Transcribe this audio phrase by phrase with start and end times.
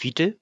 [0.00, 0.38] Fiete.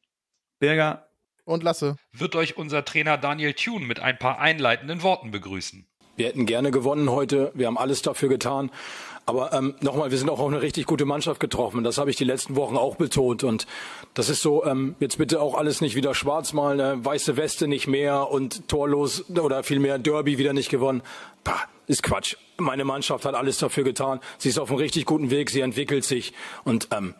[0.60, 1.08] Berger.
[1.44, 1.96] Und Lasse.
[2.12, 5.84] Wird euch unser Trainer Daniel Thune mit ein paar einleitenden Worten begrüßen.
[6.14, 7.50] Wir hätten gerne gewonnen heute.
[7.54, 8.70] Wir haben alles dafür getan.
[9.26, 11.82] Aber ähm, nochmal, wir sind auch auf eine richtig gute Mannschaft getroffen.
[11.82, 13.42] Das habe ich die letzten Wochen auch betont.
[13.42, 13.66] Und
[14.14, 17.66] das ist so, ähm, jetzt bitte auch alles nicht wieder schwarz malen, äh, weiße Weste
[17.66, 21.02] nicht mehr und torlos oder vielmehr Derby wieder nicht gewonnen.
[21.42, 22.36] Pah, ist Quatsch.
[22.58, 24.20] Meine Mannschaft hat alles dafür getan.
[24.38, 26.32] Sie ist auf einem richtig guten Weg, sie entwickelt sich.
[26.62, 27.14] Und ähm,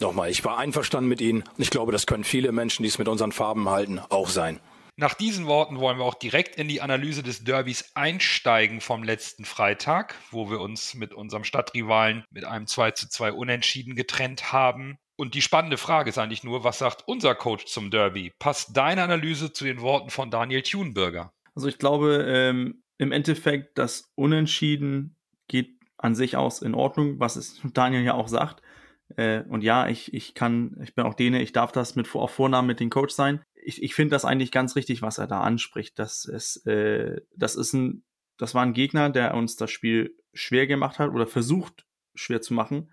[0.00, 1.42] nochmal, ich war einverstanden mit Ihnen.
[1.42, 4.60] Und ich glaube, das können viele Menschen, die es mit unseren Farben halten, auch sein.
[4.96, 9.46] Nach diesen Worten wollen wir auch direkt in die Analyse des Derbys einsteigen vom letzten
[9.46, 14.98] Freitag, wo wir uns mit unserem Stadtrivalen mit einem 2 zu 2 Unentschieden getrennt haben.
[15.16, 18.32] Und die spannende Frage ist eigentlich nur, was sagt unser Coach zum Derby?
[18.38, 21.32] Passt deine Analyse zu den Worten von Daniel Thunberger?
[21.54, 25.16] Also ich glaube, ähm, im Endeffekt, das Unentschieden
[25.48, 28.62] geht an sich aus in Ordnung, was es Daniel ja auch sagt.
[29.20, 32.30] Äh, und ja, ich, ich kann, ich bin auch Däne, ich darf das mit auf
[32.30, 33.42] Vornamen mit dem Coach sein.
[33.52, 35.98] Ich, ich finde das eigentlich ganz richtig, was er da anspricht.
[35.98, 38.04] Das ist, äh, das ist ein,
[38.38, 41.84] das war ein Gegner, der uns das Spiel schwer gemacht hat oder versucht
[42.20, 42.90] schwer zu machen.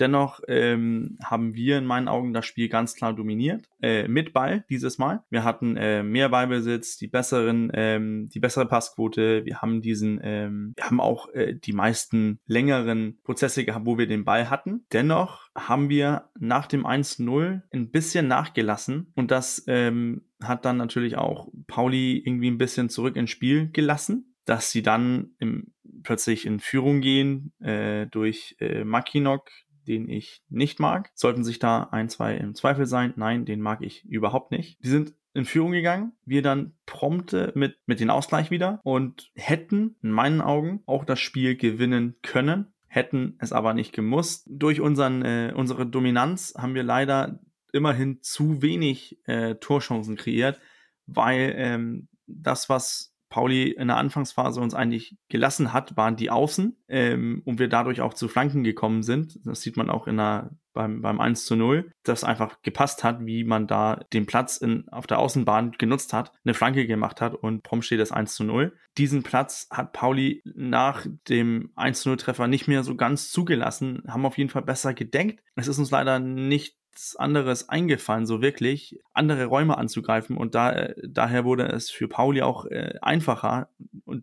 [0.00, 3.68] Dennoch ähm, haben wir in meinen Augen das Spiel ganz klar dominiert.
[3.82, 5.24] Äh, mit Ball dieses Mal.
[5.28, 9.44] Wir hatten äh, mehr Ballbesitz, die besseren, ähm, die bessere Passquote.
[9.44, 14.06] Wir haben diesen, ähm, wir haben auch äh, die meisten längeren Prozesse gehabt, wo wir
[14.06, 14.86] den Ball hatten.
[14.92, 21.16] Dennoch haben wir nach dem 1-0 ein bisschen nachgelassen und das ähm, hat dann natürlich
[21.16, 25.72] auch Pauli irgendwie ein bisschen zurück ins Spiel gelassen dass sie dann im,
[26.02, 29.50] plötzlich in Führung gehen äh, durch äh, Makinok,
[29.86, 31.10] den ich nicht mag.
[31.14, 33.12] Sollten sich da ein, zwei im Zweifel sein?
[33.16, 34.82] Nein, den mag ich überhaupt nicht.
[34.82, 39.96] Die sind in Führung gegangen, wir dann prompte mit, mit den Ausgleich wieder und hätten
[40.02, 44.46] in meinen Augen auch das Spiel gewinnen können, hätten es aber nicht gemusst.
[44.50, 47.38] Durch unseren, äh, unsere Dominanz haben wir leider
[47.72, 50.58] immerhin zu wenig äh, Torchancen kreiert,
[51.06, 56.76] weil ähm, das, was Pauli in der Anfangsphase uns eigentlich gelassen hat, waren die Außen
[56.88, 59.38] ähm, und wir dadurch auch zu Flanken gekommen sind.
[59.44, 63.24] Das sieht man auch in der, beim, beim 1 zu 0, das einfach gepasst hat,
[63.26, 67.34] wie man da den Platz in, auf der Außenbahn genutzt hat, eine Flanke gemacht hat
[67.34, 68.74] und prompt steht das 1 zu 0.
[68.96, 74.02] Diesen Platz hat Pauli nach dem 1 zu 0 Treffer nicht mehr so ganz zugelassen,
[74.08, 75.42] haben auf jeden Fall besser gedenkt.
[75.54, 76.77] Es ist uns leider nicht
[77.16, 82.42] anderes eingefallen, so wirklich andere Räume anzugreifen und da, äh, daher wurde es für Pauli
[82.42, 83.68] auch äh, einfacher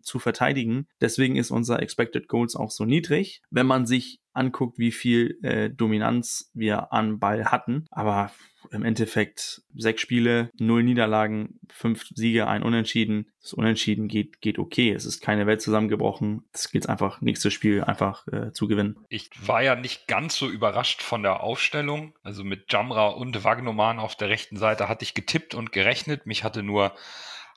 [0.02, 0.86] zu verteidigen.
[1.00, 5.70] Deswegen ist unser Expected Goals auch so niedrig, wenn man sich anguckt, wie viel äh,
[5.70, 7.86] Dominanz wir an Ball hatten.
[7.90, 8.30] Aber
[8.72, 13.30] im Endeffekt sechs Spiele, null Niederlagen, fünf Siege, ein Unentschieden.
[13.40, 14.92] Das Unentschieden geht, geht okay.
[14.92, 16.44] Es ist keine Welt zusammengebrochen.
[16.52, 18.96] Es geht einfach nächstes Spiel einfach äh, zu gewinnen.
[19.08, 22.14] Ich war ja nicht ganz so überrascht von der Aufstellung.
[22.22, 26.26] Also mit Jamra und Wagnoman auf der rechten Seite hatte ich getippt und gerechnet.
[26.26, 26.92] Mich hatte nur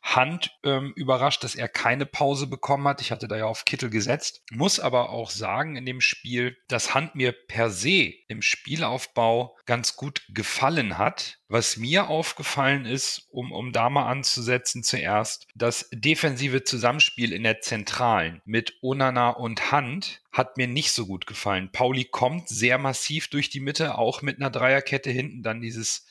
[0.02, 3.02] Hand ähm, überrascht, dass er keine Pause bekommen hat.
[3.02, 4.42] Ich hatte da ja auf Kittel gesetzt.
[4.52, 9.96] Muss aber auch sagen in dem Spiel, dass Hand mir per se im Spielaufbau ganz
[9.96, 11.40] gut gefallen hat.
[11.48, 17.62] Was mir aufgefallen ist, um, um da mal anzusetzen zuerst, das defensive Zusammenspiel in der
[17.62, 21.72] Zentralen mit Onana und Hand hat mir nicht so gut gefallen.
[21.72, 26.06] Pauli kommt sehr massiv durch die Mitte, auch mit einer Dreierkette hinten, dann dieses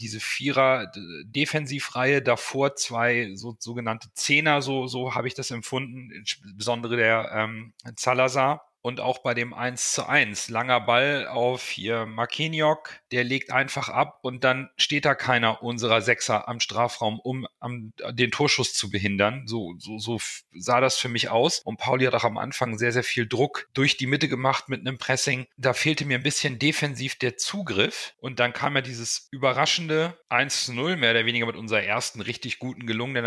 [0.00, 0.90] diese Vierer
[1.24, 7.72] Defensivreihe davor zwei so sogenannte Zehner, so so habe ich das empfunden, insbesondere der ähm,
[7.96, 10.50] Salazar und auch bei dem 1 zu 1.
[10.50, 16.02] Langer Ball auf hier Makeniok, der legt einfach ab und dann steht da keiner unserer
[16.02, 19.46] Sechser am Strafraum, um am, den Torschuss zu behindern.
[19.46, 20.20] So, so, so
[20.52, 21.60] sah das für mich aus.
[21.60, 24.80] Und Pauli hat auch am Anfang sehr, sehr viel Druck durch die Mitte gemacht mit
[24.80, 25.46] einem Pressing.
[25.56, 28.14] Da fehlte mir ein bisschen defensiv der Zugriff.
[28.18, 32.20] Und dann kam ja dieses überraschende 1 zu 0, mehr oder weniger mit unserer ersten
[32.20, 33.22] richtig guten gelungenen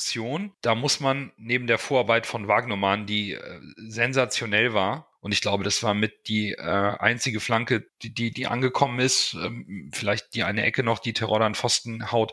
[0.00, 0.52] Aktion.
[0.62, 5.64] Da muss man neben der Vorarbeit von Wagnermann, die äh, sensationell war, und ich glaube,
[5.64, 9.34] das war mit die äh, einzige Flanke, die, die, die angekommen ist.
[9.34, 12.32] Ähm, vielleicht die eine Ecke noch, die Terodde an Pfosten haut.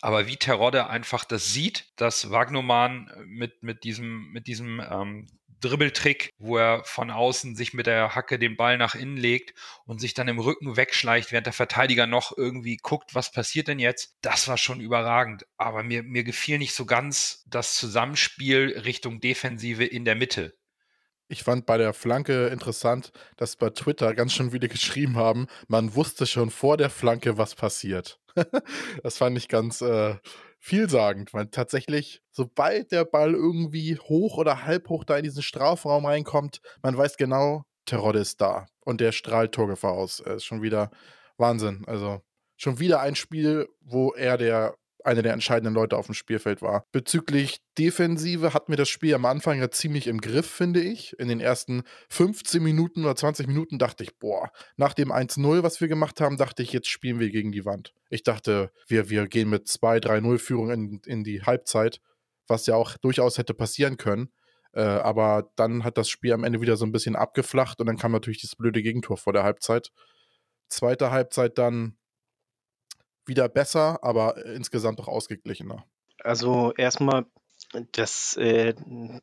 [0.00, 5.28] Aber wie Terodde einfach das sieht, dass Wagnermann mit, mit diesem, mit diesem ähm,
[5.62, 9.54] Dribbeltrick, wo er von außen sich mit der Hacke den Ball nach innen legt
[9.86, 13.78] und sich dann im Rücken wegschleicht, während der Verteidiger noch irgendwie guckt, was passiert denn
[13.78, 14.16] jetzt.
[14.20, 15.46] Das war schon überragend.
[15.56, 20.54] Aber mir, mir gefiel nicht so ganz das Zusammenspiel Richtung Defensive in der Mitte.
[21.28, 25.94] Ich fand bei der Flanke interessant, dass bei Twitter ganz schön viele geschrieben haben, man
[25.94, 28.20] wusste schon vor der Flanke, was passiert.
[29.02, 30.16] das fand ich ganz äh,
[30.62, 36.06] vielsagend, weil tatsächlich, sobald der Ball irgendwie hoch oder halb hoch da in diesen Strafraum
[36.06, 40.20] reinkommt, man weiß genau, Terodde ist da und der strahlt Torgefahr aus.
[40.20, 40.90] Er ist schon wieder
[41.36, 41.82] Wahnsinn.
[41.88, 42.22] Also
[42.56, 46.86] schon wieder ein Spiel, wo er der einer der entscheidenden Leute auf dem Spielfeld war.
[46.92, 51.18] Bezüglich Defensive hat mir das Spiel am Anfang ja ziemlich im Griff, finde ich.
[51.18, 55.80] In den ersten 15 Minuten oder 20 Minuten dachte ich, boah, nach dem 1-0, was
[55.80, 57.94] wir gemacht haben, dachte ich, jetzt spielen wir gegen die Wand.
[58.10, 62.00] Ich dachte, wir, wir gehen mit 2-3-0-Führung in, in die Halbzeit,
[62.46, 64.30] was ja auch durchaus hätte passieren können.
[64.72, 67.98] Äh, aber dann hat das Spiel am Ende wieder so ein bisschen abgeflacht und dann
[67.98, 69.90] kam natürlich das blöde Gegentor vor der Halbzeit.
[70.68, 71.98] Zweite Halbzeit dann
[73.26, 75.84] wieder besser, aber insgesamt auch ausgeglichener.
[76.22, 77.26] Also erstmal
[77.92, 78.74] das äh,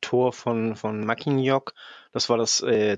[0.02, 1.74] Tor von, von Mackignoc,
[2.12, 2.98] das war das äh,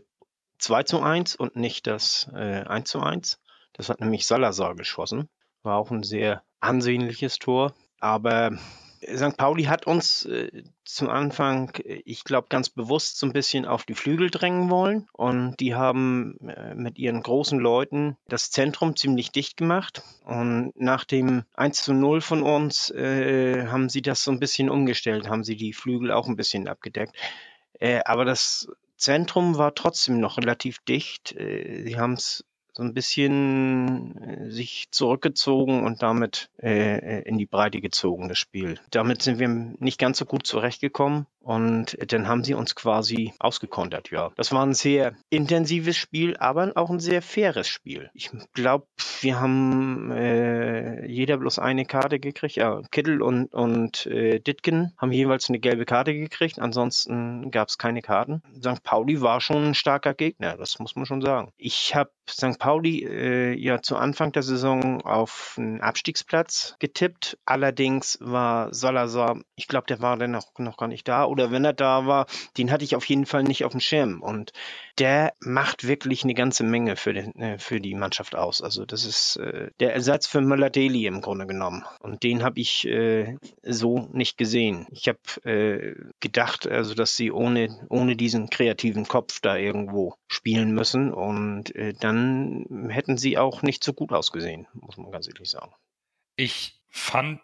[0.60, 3.40] 2 zu 1 und nicht das äh, 1 zu 1.
[3.74, 5.30] Das hat nämlich Salazar geschossen.
[5.64, 7.74] War auch ein sehr ansehnliches Tor.
[8.00, 8.58] Aber
[9.04, 9.38] St.
[9.38, 13.84] Pauli hat uns äh, zum Anfang, äh, ich glaube, ganz bewusst so ein bisschen auf
[13.84, 15.08] die Flügel drängen wollen.
[15.14, 20.04] Und die haben äh, mit ihren großen Leuten das Zentrum ziemlich dicht gemacht.
[20.24, 24.70] Und nach dem 1 zu 0 von uns äh, haben sie das so ein bisschen
[24.70, 27.16] umgestellt, haben sie die Flügel auch ein bisschen abgedeckt.
[27.80, 31.32] Äh, aber das Zentrum war trotzdem noch relativ dicht.
[31.36, 37.46] Äh, sie haben es so ein bisschen äh, sich zurückgezogen und damit äh, in die
[37.46, 38.80] Breite gezogen, das Spiel.
[38.92, 44.12] Damit sind wir nicht ganz so gut zurechtgekommen und dann haben sie uns quasi ausgekontert,
[44.12, 44.32] ja.
[44.36, 48.12] Das war ein sehr intensives Spiel, aber auch ein sehr faires Spiel.
[48.14, 48.86] Ich glaube,
[49.22, 52.56] wir haben äh, jeder bloß eine Karte gekriegt.
[52.56, 56.60] Ja, Kittel und, und äh, Ditken haben jeweils eine gelbe Karte gekriegt.
[56.60, 58.44] Ansonsten gab es keine Karten.
[58.60, 58.84] St.
[58.84, 61.52] Pauli war schon ein starker Gegner, das muss man schon sagen.
[61.58, 62.60] Ich habe St.
[62.60, 67.40] Pauli äh, ja zu Anfang der Saison auf einen Abstiegsplatz getippt.
[67.46, 71.64] Allerdings war Salazar, ich glaube, der war dann noch, noch gar nicht da oder wenn
[71.64, 74.22] er da war, den hatte ich auf jeden Fall nicht auf dem Schirm.
[74.22, 74.52] Und
[75.00, 78.62] der macht wirklich eine ganze Menge für, den, äh, für die Mannschaft aus.
[78.62, 81.86] Also das ist äh, der Ersatz für Möller-Daly im Grunde genommen.
[82.02, 84.88] Und den habe ich äh, so nicht gesehen.
[84.92, 90.74] Ich habe äh, gedacht, also dass sie ohne, ohne diesen kreativen Kopf da irgendwo spielen
[90.74, 91.14] müssen.
[91.14, 95.72] Und äh, dann hätten sie auch nicht so gut ausgesehen, muss man ganz ehrlich sagen.
[96.36, 97.40] Ich fand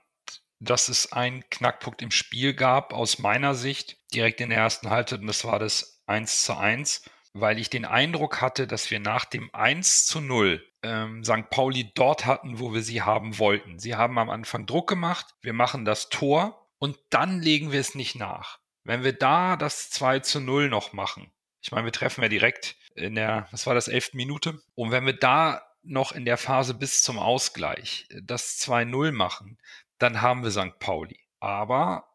[0.59, 5.21] dass es einen Knackpunkt im Spiel gab, aus meiner Sicht, direkt in der ersten Halbzeit,
[5.21, 9.25] und das war das 1 zu 1, weil ich den Eindruck hatte, dass wir nach
[9.25, 11.49] dem 1 zu 0 ähm, St.
[11.49, 13.79] Pauli dort hatten, wo wir sie haben wollten.
[13.79, 17.95] Sie haben am Anfang Druck gemacht, wir machen das Tor und dann legen wir es
[17.95, 18.59] nicht nach.
[18.83, 21.31] Wenn wir da das 2 zu 0 noch machen,
[21.61, 24.13] ich meine, wir treffen ja direkt in der, was war das, 11.
[24.13, 29.57] Minute, und wenn wir da noch in der Phase bis zum Ausgleich das 2-0 machen,
[29.99, 30.79] dann haben wir St.
[30.79, 31.19] Pauli.
[31.39, 32.07] Aber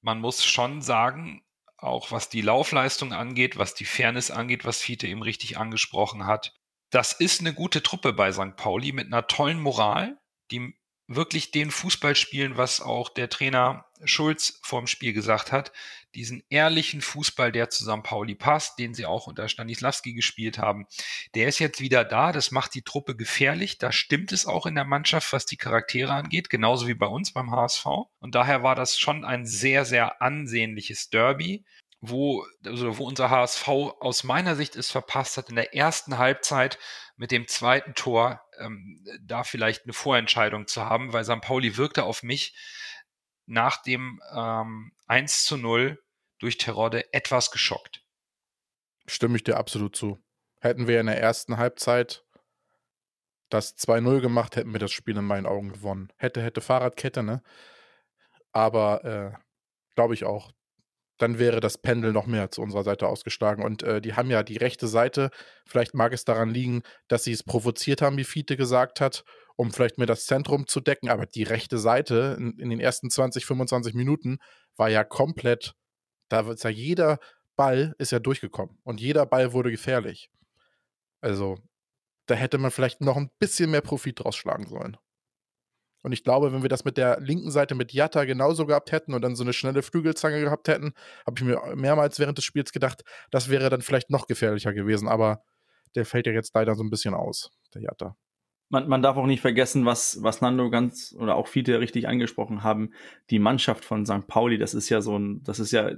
[0.00, 1.42] man muss schon sagen,
[1.76, 6.54] auch was die Laufleistung angeht, was die Fairness angeht, was Fiete eben richtig angesprochen hat,
[6.90, 8.56] das ist eine gute Truppe bei St.
[8.56, 10.18] Pauli mit einer tollen Moral,
[10.50, 10.74] die
[11.10, 15.72] wirklich den Fußball spielen, was auch der Trainer Schulz vorm Spiel gesagt hat.
[16.14, 18.04] Diesen ehrlichen Fußball, der zu St.
[18.04, 20.86] Pauli passt, den sie auch unter Stanislavski gespielt haben,
[21.34, 22.30] der ist jetzt wieder da.
[22.30, 23.78] Das macht die Truppe gefährlich.
[23.78, 27.32] Da stimmt es auch in der Mannschaft, was die Charaktere angeht, genauso wie bei uns
[27.32, 27.86] beim HSV.
[28.20, 31.64] Und daher war das schon ein sehr, sehr ansehnliches Derby
[32.00, 36.78] wo, also wo unser HSV aus meiner Sicht es verpasst hat, in der ersten Halbzeit
[37.20, 41.42] mit dem zweiten Tor ähm, da vielleicht eine Vorentscheidung zu haben, weil St.
[41.42, 42.56] Pauli wirkte auf mich
[43.44, 46.02] nach dem ähm, 1 zu 0
[46.38, 48.02] durch Terodde etwas geschockt.
[49.06, 50.18] Stimme ich dir absolut zu.
[50.62, 52.24] Hätten wir in der ersten Halbzeit
[53.50, 56.10] das 2-0 gemacht, hätten wir das Spiel in meinen Augen gewonnen.
[56.16, 57.42] Hätte, hätte Fahrradkette, ne?
[58.52, 59.38] Aber äh,
[59.94, 60.52] glaube ich auch
[61.20, 63.62] dann wäre das Pendel noch mehr zu unserer Seite ausgeschlagen.
[63.62, 65.30] Und äh, die haben ja die rechte Seite.
[65.66, 69.24] Vielleicht mag es daran liegen, dass sie es provoziert haben, wie Fiete gesagt hat,
[69.56, 71.10] um vielleicht mehr das Zentrum zu decken.
[71.10, 74.38] Aber die rechte Seite in, in den ersten 20, 25 Minuten
[74.76, 75.74] war ja komplett,
[76.30, 77.18] da ist ja jeder
[77.54, 80.30] Ball ist ja durchgekommen und jeder Ball wurde gefährlich.
[81.20, 81.58] Also,
[82.24, 84.96] da hätte man vielleicht noch ein bisschen mehr Profit draus schlagen sollen.
[86.02, 89.14] Und ich glaube, wenn wir das mit der linken Seite mit Jatta genauso gehabt hätten
[89.14, 90.92] und dann so eine schnelle Flügelzange gehabt hätten,
[91.26, 95.08] habe ich mir mehrmals während des Spiels gedacht, das wäre dann vielleicht noch gefährlicher gewesen.
[95.08, 95.42] Aber
[95.94, 98.16] der fällt ja jetzt leider so ein bisschen aus, der Jatta.
[98.68, 102.62] Man, man darf auch nicht vergessen, was, was Nando ganz oder auch Fiete richtig angesprochen
[102.62, 102.92] haben.
[103.28, 104.28] Die Mannschaft von St.
[104.28, 105.90] Pauli, das ist ja so ein, das ist ja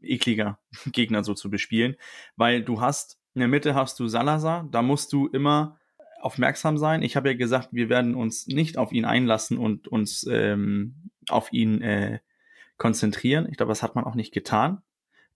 [0.00, 0.58] ekliger
[0.92, 1.96] Gegner so zu bespielen,
[2.36, 5.78] weil du hast, in der Mitte hast du Salazar, da musst du immer
[6.20, 7.02] aufmerksam sein.
[7.02, 11.52] Ich habe ja gesagt, wir werden uns nicht auf ihn einlassen und uns ähm, auf
[11.52, 12.20] ihn äh,
[12.76, 13.46] konzentrieren.
[13.50, 14.82] Ich glaube, das hat man auch nicht getan.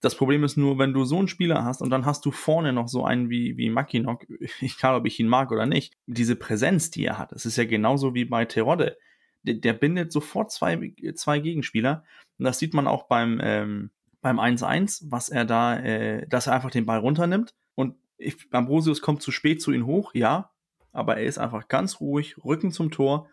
[0.00, 2.72] Das Problem ist nur, wenn du so einen Spieler hast und dann hast du vorne
[2.72, 4.26] noch so einen wie, wie Makinok,
[4.60, 7.64] egal ob ich ihn mag oder nicht, diese Präsenz, die er hat, das ist ja
[7.64, 8.98] genauso wie bei Terodde.
[9.44, 12.04] Der, der bindet sofort zwei, zwei Gegenspieler.
[12.38, 16.54] Und das sieht man auch beim, ähm, beim 1-1, was er da, äh, dass er
[16.54, 17.54] einfach den Ball runternimmt.
[17.74, 20.51] Und ich, Ambrosius kommt zu spät zu ihm hoch, ja,
[20.92, 23.28] aber er ist einfach ganz ruhig, Rücken zum Tor,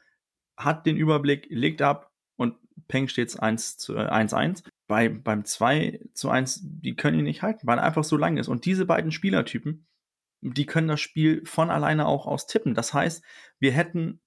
[0.58, 2.56] hat den Überblick, legt ab und
[2.88, 4.60] Peng steht 1 zu 1-1.
[4.66, 8.18] Äh, bei, beim 2 zu 1, die können ihn nicht halten, weil er einfach so
[8.18, 8.48] lang ist.
[8.48, 9.86] Und diese beiden Spielertypen,
[10.42, 12.74] die können das Spiel von alleine auch aus tippen.
[12.74, 13.24] Das heißt,
[13.60, 14.22] wir hätten,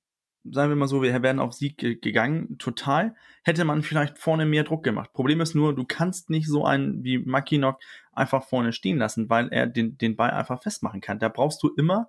[0.45, 4.65] sagen wir mal so, wir wären auf Sieg gegangen, total, hätte man vielleicht vorne mehr
[4.65, 5.13] Druck gemacht.
[5.13, 7.81] Problem ist nur, du kannst nicht so einen wie Makinok
[8.13, 11.19] einfach vorne stehen lassen, weil er den, den Ball einfach festmachen kann.
[11.19, 12.09] Da brauchst du immer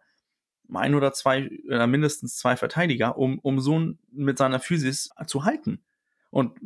[0.73, 5.83] ein oder zwei, oder mindestens zwei Verteidiger, um, um so mit seiner Physis zu halten.
[6.29, 6.57] Und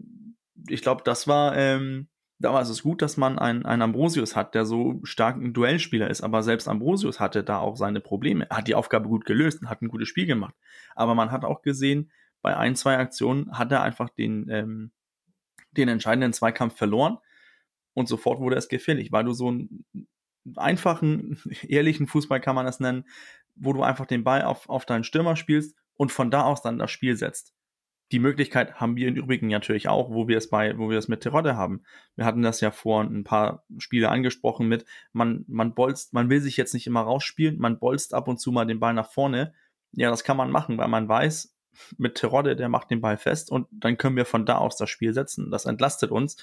[0.69, 2.07] ich glaube, das war, ähm,
[2.39, 6.09] da war es gut, dass man einen, einen Ambrosius hat, der so stark ein Duellspieler
[6.09, 6.21] ist.
[6.21, 8.49] Aber selbst Ambrosius hatte da auch seine Probleme.
[8.49, 10.55] Er hat die Aufgabe gut gelöst und hat ein gutes Spiel gemacht.
[10.95, 12.11] Aber man hat auch gesehen,
[12.41, 14.91] bei ein, zwei Aktionen hat er einfach den, ähm,
[15.71, 17.17] den entscheidenden Zweikampf verloren.
[17.93, 19.85] Und sofort wurde es gefährlich, weil du so einen
[20.55, 23.05] einfachen, ehrlichen Fußball kann man das nennen,
[23.55, 26.79] wo du einfach den Ball auf, auf deinen Stürmer spielst und von da aus dann
[26.79, 27.53] das Spiel setzt.
[28.13, 31.09] Die Möglichkeit haben wir im Übrigen natürlich auch, wo wir es bei, wo wir es
[31.09, 31.83] mit Terodde haben.
[32.15, 36.39] Wir hatten das ja vor ein paar Spiele angesprochen mit, man, man bolzt, man will
[36.39, 39.53] sich jetzt nicht immer rausspielen, man bolzt ab und zu mal den Ball nach vorne.
[39.91, 41.53] Ja, das kann man machen, weil man weiß,
[41.97, 44.89] mit Terodde, der macht den Ball fest und dann können wir von da aus das
[44.89, 45.51] Spiel setzen.
[45.51, 46.37] Das entlastet uns.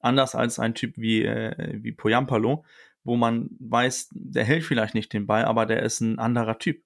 [0.00, 2.64] Anders als ein Typ wie, äh, wie Poyampalo,
[3.08, 6.82] wo man weiß, der hält vielleicht nicht den Ball, aber der ist ein anderer Typ.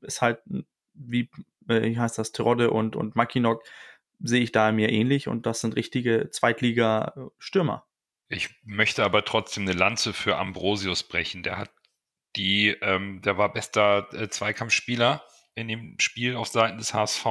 [0.00, 0.40] Ist halt
[0.94, 1.30] wie
[1.68, 3.62] äh, wie heißt das, Terodde und, und Makinok,
[4.20, 7.86] sehe ich da mir ähnlich und das sind richtige Zweitliga-Stürmer.
[8.28, 11.42] Ich möchte aber trotzdem eine Lanze für Ambrosius brechen.
[11.42, 11.70] Der hat
[12.36, 15.24] die, ähm, der war bester äh, Zweikampfspieler
[15.54, 17.26] in dem Spiel auf Seiten des HSV,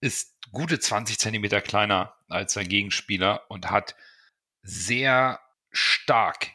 [0.00, 3.96] ist gute 20 Zentimeter kleiner als sein Gegenspieler und hat
[4.62, 6.52] sehr stark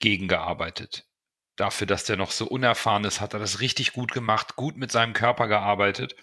[0.00, 1.06] gegengearbeitet.
[1.56, 4.92] Dafür, dass der noch so unerfahren ist, hat er das richtig gut gemacht, gut mit
[4.92, 6.14] seinem Körper gearbeitet.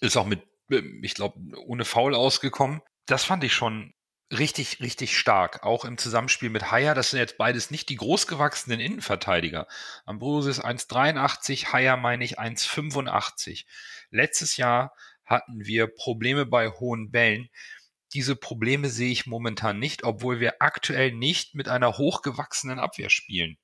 [0.00, 2.82] Ist auch mit, ähm, ich glaube, ohne Foul ausgekommen.
[3.06, 3.94] Das fand ich schon
[4.32, 5.62] richtig, richtig stark.
[5.62, 6.94] Auch im Zusammenspiel mit Haier.
[6.94, 9.68] Das sind jetzt beides nicht die großgewachsenen Innenverteidiger.
[10.06, 13.64] Ambrosius 1,83, Haier meine ich 1,85.
[14.10, 14.92] Letztes Jahr
[15.24, 17.48] hatten wir Probleme bei hohen Bällen.
[18.14, 23.56] Diese Probleme sehe ich momentan nicht, obwohl wir aktuell nicht mit einer hochgewachsenen Abwehr spielen.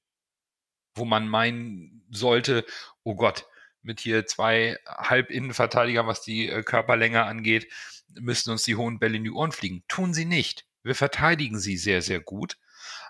[0.94, 2.64] Wo man meinen sollte,
[3.02, 3.46] oh Gott,
[3.82, 7.70] mit hier zwei Halbinnenverteidiger, was die äh, Körperlänge angeht,
[8.18, 9.84] müssen uns die hohen Bälle in die Ohren fliegen.
[9.88, 10.66] Tun sie nicht.
[10.82, 12.56] Wir verteidigen sie sehr, sehr gut.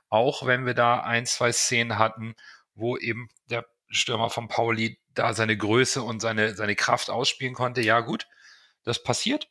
[0.08, 2.34] Auch wenn wir da ein, zwei Szenen hatten,
[2.74, 7.80] wo eben der Stürmer von Pauli da seine Größe und seine, seine Kraft ausspielen konnte.
[7.80, 8.26] Ja, gut,
[8.84, 9.48] das passiert.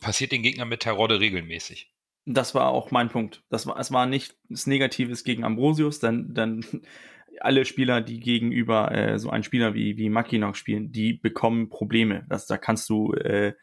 [0.00, 1.92] Passiert den Gegnern mit Terodde regelmäßig.
[2.24, 3.42] Das war auch mein Punkt.
[3.48, 6.64] Das war, es war nicht das Negatives gegen Ambrosius, denn, denn
[7.40, 12.26] alle Spieler, die gegenüber äh, so einen Spieler wie, wie Mackinock spielen, die bekommen Probleme.
[12.28, 13.54] Das, da kannst du äh,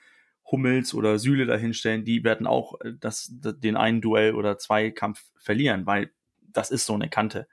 [0.51, 5.23] Hummels oder Süle dahinstellen, die werden auch äh, das, den einen Duell oder zwei Kampf
[5.37, 7.47] verlieren, weil das ist so eine Kante.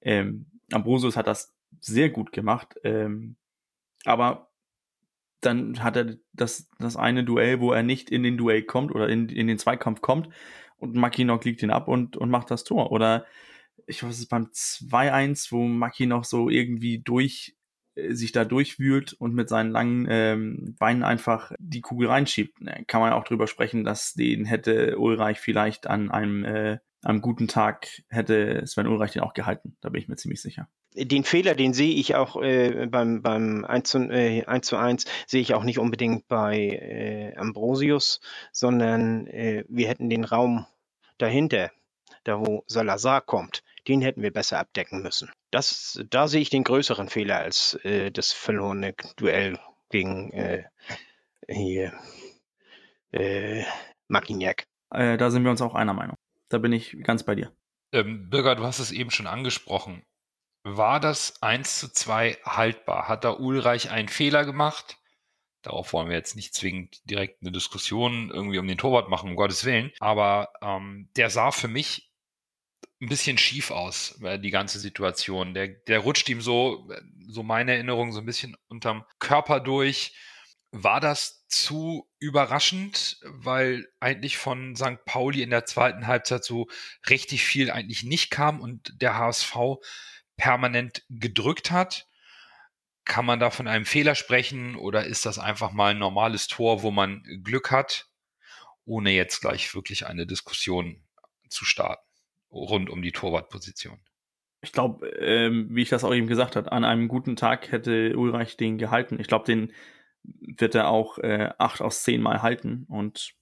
[0.00, 3.36] Ähm, Ambrosius hat das sehr gut gemacht, ähm,
[4.04, 4.47] aber
[5.40, 9.08] dann hat er das, das eine Duell, wo er nicht in den Duell kommt oder
[9.08, 10.28] in, in den Zweikampf kommt
[10.78, 12.92] und Mackinock liegt ihn ab und, und macht das Tor.
[12.92, 13.26] Oder
[13.86, 17.56] ich weiß es beim 2-1, wo Maki noch so irgendwie durch
[17.94, 22.60] äh, sich da durchwühlt und mit seinen langen ähm, Beinen einfach die Kugel reinschiebt.
[22.60, 27.20] Ne, kann man auch drüber sprechen, dass den hätte Ulreich vielleicht an einem, äh, einem
[27.20, 29.76] guten Tag hätte Sven Ulreich den auch gehalten.
[29.80, 30.68] Da bin ich mir ziemlich sicher.
[31.04, 35.04] Den Fehler, den sehe ich auch äh, beim, beim 1 zu, äh, 1 zu 1,
[35.26, 38.20] sehe ich auch nicht unbedingt bei äh, Ambrosius,
[38.52, 40.66] sondern äh, wir hätten den Raum
[41.18, 41.70] dahinter,
[42.24, 45.30] da wo Salazar kommt, den hätten wir besser abdecken müssen.
[45.50, 49.58] Das, da sehe ich den größeren Fehler als äh, das verlorene Duell
[49.90, 50.64] gegen, äh,
[51.48, 51.92] hier,
[53.12, 53.64] äh,
[54.08, 54.66] Markiniak.
[54.90, 56.16] Äh, da sind wir uns auch einer Meinung.
[56.48, 57.52] Da bin ich ganz bei dir.
[57.92, 60.02] Ähm, Birger, du hast es eben schon angesprochen.
[60.76, 63.08] War das 1 zu 2 haltbar?
[63.08, 64.98] Hat da Ulreich einen Fehler gemacht?
[65.62, 69.36] Darauf wollen wir jetzt nicht zwingend direkt eine Diskussion irgendwie um den Torwart machen, um
[69.36, 69.92] Gottes Willen.
[69.98, 72.12] Aber ähm, der sah für mich
[73.00, 75.54] ein bisschen schief aus, äh, die ganze Situation.
[75.54, 80.14] Der, der rutscht ihm so, äh, so meine Erinnerung, so ein bisschen unterm Körper durch.
[80.70, 85.02] War das zu überraschend, weil eigentlich von St.
[85.06, 86.68] Pauli in der zweiten Halbzeit so
[87.08, 89.56] richtig viel eigentlich nicht kam und der HSV
[90.38, 92.08] permanent gedrückt hat?
[93.04, 96.82] Kann man da von einem Fehler sprechen oder ist das einfach mal ein normales Tor,
[96.82, 98.08] wo man Glück hat,
[98.86, 101.02] ohne jetzt gleich wirklich eine Diskussion
[101.50, 102.08] zu starten
[102.50, 103.98] rund um die Torwartposition?
[104.60, 108.16] Ich glaube, ähm, wie ich das auch eben gesagt habe, an einem guten Tag hätte
[108.16, 109.20] Ulreich den gehalten.
[109.20, 109.72] Ich glaube, den
[110.22, 113.34] wird er auch äh, acht aus zehn Mal halten und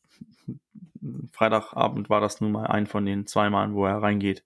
[1.32, 4.44] Freitagabend war das nun mal ein von den zwei Malen, wo er reingeht.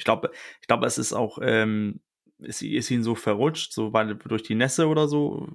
[0.00, 0.30] Ich glaube,
[0.60, 2.00] ich glaube, es ist auch ähm,
[2.42, 5.48] ist, ist ihn so verrutscht, so weil durch die Nässe oder so,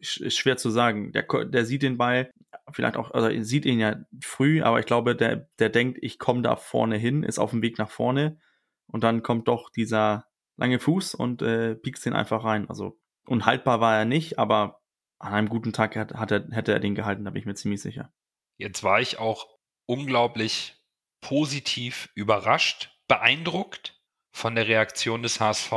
[0.00, 1.12] ist, ist schwer zu sagen.
[1.12, 2.32] Der, der sieht den Ball
[2.70, 6.42] vielleicht auch, also sieht ihn ja früh, aber ich glaube, der, der denkt, ich komme
[6.42, 8.38] da vorne hin, ist auf dem Weg nach vorne
[8.86, 12.68] und dann kommt doch dieser lange Fuß und äh, piekst den einfach rein.
[12.68, 14.80] Also unhaltbar war er nicht, aber
[15.18, 17.54] an einem guten Tag hat, hat er, hätte er den gehalten, da bin ich mir
[17.54, 18.12] ziemlich sicher.
[18.56, 19.48] Jetzt war ich auch
[19.86, 20.76] unglaublich
[21.20, 25.72] positiv überrascht, beeindruckt von der Reaktion des HSV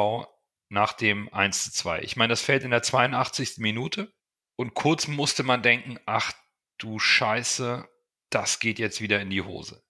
[0.70, 2.02] nach dem 1 zu 2.
[2.02, 3.58] Ich meine, das fällt in der 82.
[3.58, 4.14] Minute
[4.56, 6.34] und kurz musste man denken, ach
[6.78, 7.88] du Scheiße,
[8.30, 9.84] das geht jetzt wieder in die Hose.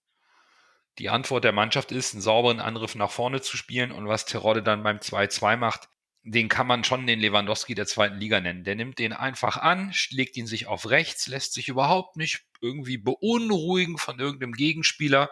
[0.99, 4.63] Die Antwort der Mannschaft ist, einen sauberen Angriff nach vorne zu spielen und was Terodde
[4.63, 5.89] dann beim 2-2 macht,
[6.29, 8.63] den kann man schon den Lewandowski der zweiten Liga nennen.
[8.63, 12.97] Der nimmt den einfach an, legt ihn sich auf rechts, lässt sich überhaupt nicht irgendwie
[12.97, 15.29] beunruhigen von irgendeinem Gegenspieler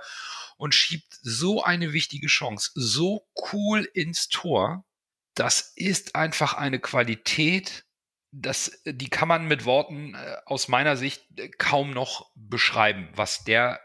[0.57, 4.85] und schiebt so eine wichtige Chance so cool ins Tor,
[5.33, 7.85] das ist einfach eine Qualität,
[8.31, 13.43] das, die kann man mit Worten äh, aus meiner Sicht äh, kaum noch beschreiben, was
[13.43, 13.81] der,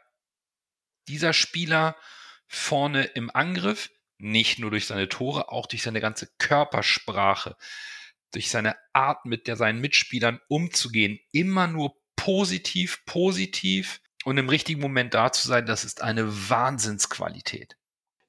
[1.08, 1.96] dieser Spieler
[2.46, 3.90] vorne im Angriff,
[4.20, 7.56] nicht nur durch seine Tore, auch durch seine ganze Körpersprache,
[8.32, 14.80] durch seine Art, mit der seinen Mitspielern umzugehen, immer nur positiv, positiv und im richtigen
[14.80, 17.76] Moment da zu sein, das ist eine Wahnsinnsqualität.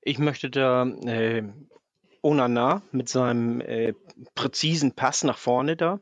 [0.02, 1.44] Ich möchte da äh,
[2.24, 3.94] Onana mit seinem äh,
[4.36, 6.00] präzisen Pass nach vorne da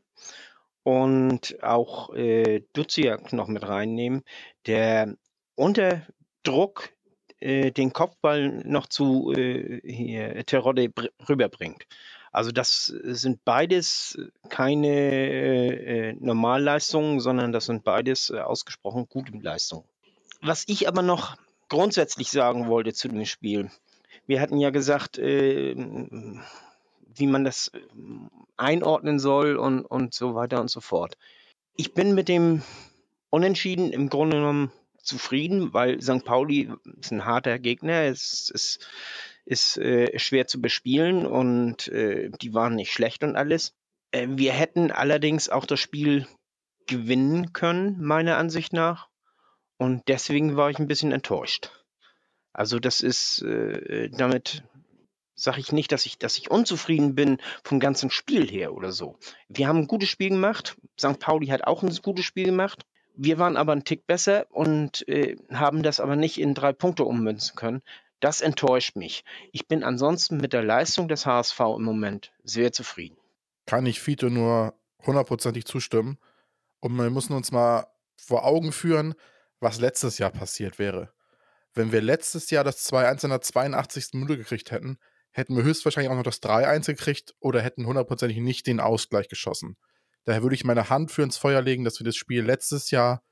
[0.82, 4.22] und auch äh, Duziak noch mit reinnehmen,
[4.66, 5.16] der
[5.54, 6.06] unter
[6.42, 6.90] Druck
[7.40, 10.92] äh, den Kopfball noch zu äh, hier, Terodde
[11.28, 11.86] rüberbringt.
[12.32, 19.84] Also das sind beides keine äh, Normalleistungen, sondern das sind beides äh, ausgesprochen gute Leistungen.
[20.40, 21.36] Was ich aber noch
[21.68, 23.70] grundsätzlich sagen wollte zu dem Spiel,
[24.26, 27.80] wir hatten ja gesagt, äh, wie man das äh,
[28.56, 31.16] einordnen soll und, und so weiter und so fort.
[31.76, 32.62] Ich bin mit dem
[33.30, 34.72] Unentschieden im Grunde genommen
[35.10, 36.24] zufrieden, weil St.
[36.24, 36.70] Pauli
[37.00, 38.88] ist ein harter Gegner, es ist,
[39.44, 43.74] ist äh, schwer zu bespielen und äh, die waren nicht schlecht und alles.
[44.12, 46.26] Äh, wir hätten allerdings auch das Spiel
[46.86, 49.08] gewinnen können, meiner Ansicht nach.
[49.76, 51.70] Und deswegen war ich ein bisschen enttäuscht.
[52.52, 54.62] Also das ist, äh, damit
[55.34, 59.18] sage ich nicht, dass ich, dass ich unzufrieden bin vom ganzen Spiel her oder so.
[59.48, 60.76] Wir haben ein gutes Spiel gemacht.
[60.98, 61.18] St.
[61.18, 62.84] Pauli hat auch ein gutes Spiel gemacht.
[63.22, 67.04] Wir waren aber ein Tick besser und äh, haben das aber nicht in drei Punkte
[67.04, 67.82] ummünzen können.
[68.20, 69.24] Das enttäuscht mich.
[69.52, 73.16] Ich bin ansonsten mit der Leistung des HSV im Moment sehr zufrieden.
[73.66, 74.74] Kann ich Fito nur
[75.06, 76.18] hundertprozentig zustimmen.
[76.80, 79.14] Und wir müssen uns mal vor Augen führen,
[79.60, 81.12] was letztes Jahr passiert wäre
[81.74, 84.14] wenn wir letztes Jahr das 2-1 in der 82.
[84.14, 84.98] Minute gekriegt hätten,
[85.30, 89.76] hätten wir höchstwahrscheinlich auch noch das 3-1 gekriegt oder hätten hundertprozentig nicht den Ausgleich geschossen.
[90.24, 93.22] Daher würde ich meine Hand für ins Feuer legen, dass wir das Spiel letztes Jahr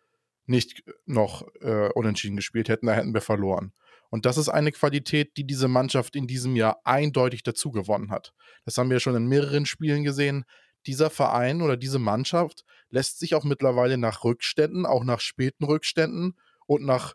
[0.47, 3.73] nicht noch äh, unentschieden gespielt hätten, da hätten wir verloren.
[4.11, 8.33] Und das ist eine Qualität, die diese Mannschaft in diesem Jahr eindeutig dazu gewonnen hat.
[8.65, 10.45] Das haben wir schon in mehreren Spielen gesehen.
[10.87, 16.39] Dieser Verein oder diese Mannschaft lässt sich auch mittlerweile nach Rückständen, auch nach späten Rückständen
[16.67, 17.15] und nach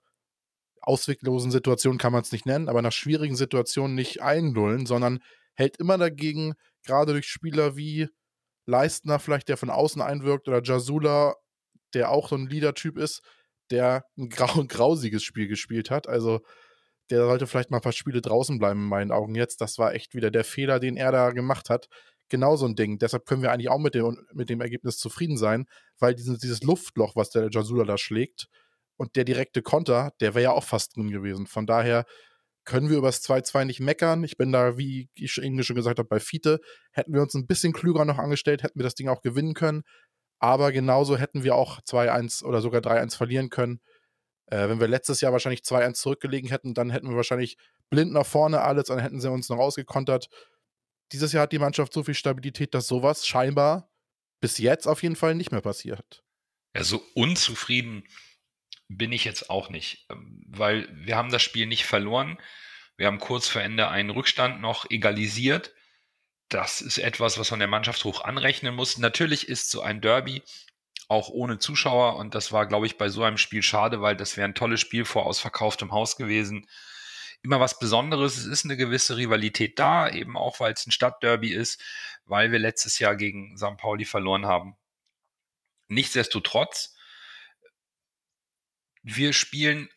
[0.81, 5.23] ausweglosen Situationen kann man es nicht nennen, aber nach schwierigen Situationen nicht einlullen, sondern
[5.55, 6.53] hält immer dagegen,
[6.85, 8.09] gerade durch Spieler wie
[8.65, 11.35] Leistner vielleicht, der von außen einwirkt, oder Jasula,
[11.93, 13.21] der auch so ein Leader-Typ ist,
[13.71, 16.07] der ein grau grausiges Spiel gespielt hat.
[16.07, 16.41] Also
[17.09, 19.61] der sollte vielleicht mal ein paar Spiele draußen bleiben, in meinen Augen jetzt.
[19.61, 21.87] Das war echt wieder der Fehler, den er da gemacht hat.
[22.29, 22.97] genau so ein Ding.
[22.99, 25.65] Deshalb können wir eigentlich auch mit dem, mit dem Ergebnis zufrieden sein,
[25.99, 28.47] weil dieses, dieses Luftloch, was der Jasula da schlägt
[28.97, 31.45] und der direkte Konter, der wäre ja auch fast drin gewesen.
[31.47, 32.05] Von daher
[32.65, 34.23] können wir über das 2-2 nicht meckern.
[34.23, 36.59] Ich bin da, wie ich eben schon gesagt habe, bei Fiete.
[36.91, 39.83] Hätten wir uns ein bisschen klüger noch angestellt, hätten wir das Ding auch gewinnen können.
[40.39, 43.79] Aber genauso hätten wir auch 2-1 oder sogar 3-1 verlieren können.
[44.47, 47.57] Äh, wenn wir letztes Jahr wahrscheinlich 2-1 zurückgelegen hätten, dann hätten wir wahrscheinlich
[47.89, 50.27] blind nach vorne alles, dann hätten sie uns noch ausgekontert.
[51.11, 53.89] Dieses Jahr hat die Mannschaft so viel Stabilität, dass sowas scheinbar
[54.41, 56.23] bis jetzt auf jeden Fall nicht mehr passiert.
[56.75, 58.03] Ja, so unzufrieden
[58.97, 62.37] bin ich jetzt auch nicht, ähm, weil wir haben das Spiel nicht verloren.
[62.97, 65.73] Wir haben kurz vor Ende einen Rückstand noch egalisiert.
[66.49, 68.97] Das ist etwas, was man der Mannschaft hoch anrechnen muss.
[68.97, 70.43] Natürlich ist so ein Derby
[71.07, 74.37] auch ohne Zuschauer und das war, glaube ich, bei so einem Spiel schade, weil das
[74.37, 76.67] wäre ein tolles Spiel vor ausverkauftem Haus gewesen.
[77.41, 78.37] Immer was Besonderes.
[78.37, 81.81] Es ist eine gewisse Rivalität da, eben auch, weil es ein Stadtderby ist,
[82.25, 83.77] weil wir letztes Jahr gegen St.
[83.77, 84.77] Pauli verloren haben.
[85.87, 86.95] Nichtsdestotrotz
[89.03, 89.89] wir spielen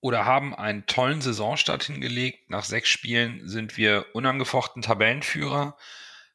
[0.00, 2.50] oder haben einen tollen Saisonstart hingelegt.
[2.50, 5.76] Nach sechs Spielen sind wir unangefochten Tabellenführer.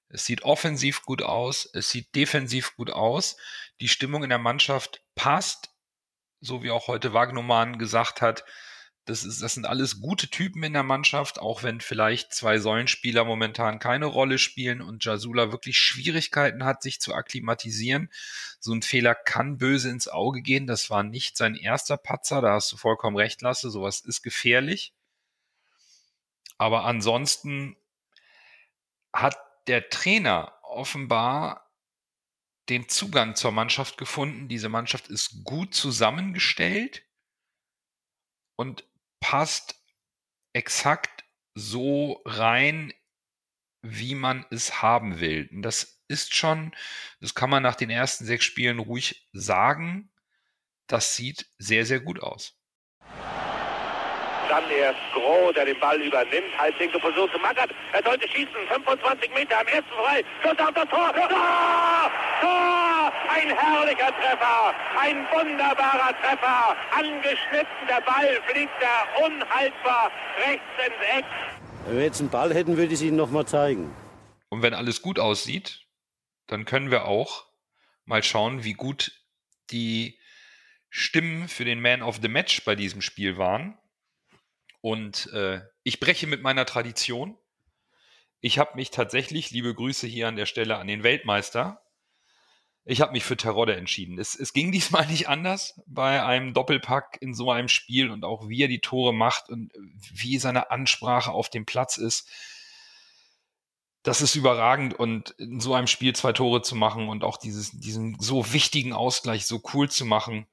[0.09, 3.37] Es sieht offensiv gut aus, es sieht defensiv gut aus.
[3.81, 5.69] Die Stimmung in der Mannschaft passt,
[6.39, 8.45] so wie auch heute Wagnumann gesagt hat.
[9.07, 13.23] Das, ist, das sind alles gute Typen in der Mannschaft, auch wenn vielleicht zwei Säulenspieler
[13.23, 18.11] momentan keine Rolle spielen und Jasula wirklich Schwierigkeiten hat, sich zu akklimatisieren.
[18.59, 20.67] So ein Fehler kann böse ins Auge gehen.
[20.67, 23.69] Das war nicht sein erster Patzer, da hast du vollkommen recht, Lasse.
[23.69, 24.93] Sowas ist gefährlich.
[26.57, 27.77] Aber ansonsten
[29.13, 31.71] hat der Trainer offenbar
[32.67, 34.49] den Zugang zur Mannschaft gefunden.
[34.49, 37.03] Diese Mannschaft ist gut zusammengestellt
[38.57, 38.83] und
[39.19, 39.75] passt
[40.53, 42.93] exakt so rein,
[43.81, 45.49] wie man es haben will.
[45.51, 46.73] Und das ist schon,
[47.19, 50.11] das kann man nach den ersten sechs Spielen ruhig sagen,
[50.87, 52.57] das sieht sehr, sehr gut aus.
[54.49, 56.57] Dann erst Groh, der den Ball übernimmt.
[56.57, 57.71] Halblinke Position zu Mackert.
[57.91, 58.67] Er sollte schießen.
[58.69, 60.23] 25 Meter am ersten frei.
[60.41, 61.13] Schuss auf das Tor.
[61.13, 62.11] Tor!
[62.41, 62.86] Tor!
[63.29, 64.73] Ein herrlicher Treffer.
[64.99, 66.75] Ein wunderbarer Treffer.
[66.91, 67.87] Angeschnitten.
[67.87, 70.11] Der Ball fliegt da unhaltbar
[70.45, 71.25] rechts ins Eck.
[71.85, 73.93] Wenn wir jetzt einen Ball hätten, würde ich es Ihnen nochmal zeigen.
[74.49, 75.85] Und wenn alles gut aussieht,
[76.47, 77.45] dann können wir auch
[78.05, 79.11] mal schauen, wie gut
[79.69, 80.19] die
[80.89, 83.77] Stimmen für den Man of the Match bei diesem Spiel waren.
[84.81, 87.37] Und äh, ich breche mit meiner Tradition.
[88.39, 91.83] Ich habe mich tatsächlich, liebe Grüße hier an der Stelle an den Weltmeister,
[92.89, 94.17] ich habe mich für Terodde entschieden.
[94.17, 98.47] Es, es, ging diesmal nicht anders bei einem Doppelpack in so einem Spiel und auch
[98.47, 99.71] wie er die Tore macht und
[100.13, 102.29] wie seine Ansprache auf dem Platz ist.
[104.03, 107.71] Das ist überragend und in so einem Spiel zwei Tore zu machen und auch dieses,
[107.71, 110.47] diesen so wichtigen Ausgleich so cool zu machen.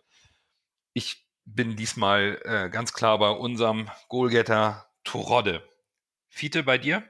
[0.93, 5.63] Ich bin diesmal äh, ganz klar bei unserem Goalgetter Torodde.
[6.29, 7.05] Fiete, bei dir?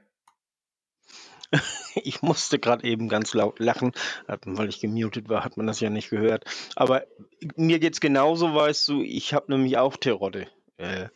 [1.96, 3.92] Ich musste gerade eben ganz laut lachen,
[4.26, 6.44] weil ich gemutet war, hat man das ja nicht gehört.
[6.74, 7.04] Aber
[7.54, 11.06] mir geht es genauso, weißt du, ich habe nämlich auch Terodde äh,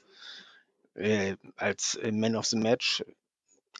[0.94, 3.04] äh, als Man of the Match.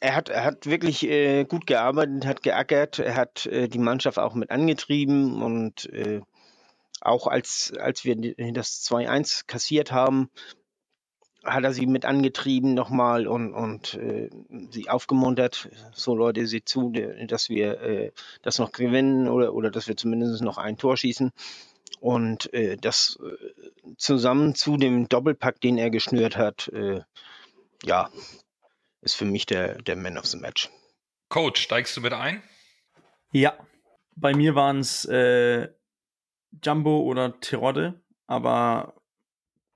[0.01, 4.17] Er hat, er hat wirklich äh, gut gearbeitet, hat geackert, er hat äh, die Mannschaft
[4.17, 6.21] auch mit angetrieben und äh,
[7.01, 8.15] auch als, als wir
[8.53, 10.29] das 2-1 kassiert haben,
[11.43, 14.29] hat er sie mit angetrieben nochmal und, und äh,
[14.71, 16.91] sie aufgemuntert, so Leute, seht zu,
[17.27, 21.31] dass wir äh, das noch gewinnen oder, oder dass wir zumindest noch ein Tor schießen.
[22.01, 27.01] Und äh, das äh, zusammen zu dem Doppelpack, den er geschnürt hat, äh,
[27.83, 28.09] ja,
[29.01, 30.69] ist für mich der, der Man of the Match.
[31.29, 32.41] Coach, steigst du mit ein?
[33.31, 33.53] Ja,
[34.15, 35.69] bei mir waren es äh,
[36.63, 38.95] Jumbo oder Terodde, aber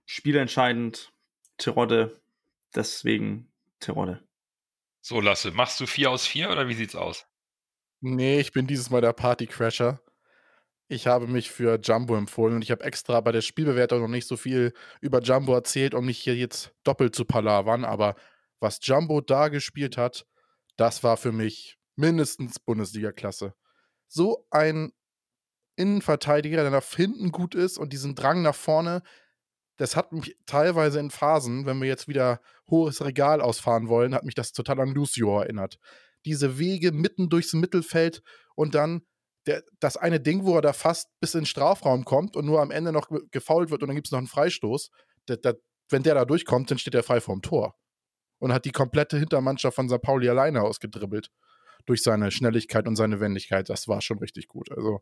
[0.05, 1.12] spielentscheidend
[1.63, 2.21] Terodde,
[2.75, 3.49] deswegen
[3.79, 4.21] Terodde.
[5.01, 7.25] So, Lasse, machst du vier aus vier oder wie sieht's aus?
[8.01, 10.01] Nee, ich bin dieses Mal der Partycrasher.
[10.89, 14.27] Ich habe mich für Jumbo empfohlen und ich habe extra bei der Spielbewertung noch nicht
[14.27, 18.15] so viel über Jumbo erzählt, um nicht hier jetzt doppelt zu palavern, aber
[18.59, 20.25] was Jumbo da gespielt hat,
[20.75, 23.53] das war für mich mindestens Bundesliga-Klasse.
[24.09, 24.91] So ein
[25.77, 29.01] Innenverteidiger, der nach hinten gut ist und diesen Drang nach vorne,
[29.77, 34.23] das hat mich teilweise in Phasen, wenn wir jetzt wieder hohes Regal ausfahren wollen, hat
[34.23, 35.79] mich das total an Lucio erinnert.
[36.25, 38.21] Diese Wege mitten durchs Mittelfeld
[38.55, 39.01] und dann
[39.45, 42.61] der, das eine Ding, wo er da fast bis in den Strafraum kommt und nur
[42.61, 44.89] am Ende noch gefault wird und dann gibt es noch einen Freistoß.
[45.27, 45.57] Der, der,
[45.89, 47.75] wenn der da durchkommt, dann steht er frei vorm Tor.
[48.39, 50.01] Und hat die komplette Hintermannschaft von St.
[50.01, 51.29] Pauli alleine ausgedribbelt.
[51.85, 53.69] durch seine Schnelligkeit und seine Wendigkeit.
[53.69, 54.71] Das war schon richtig gut.
[54.71, 55.01] Also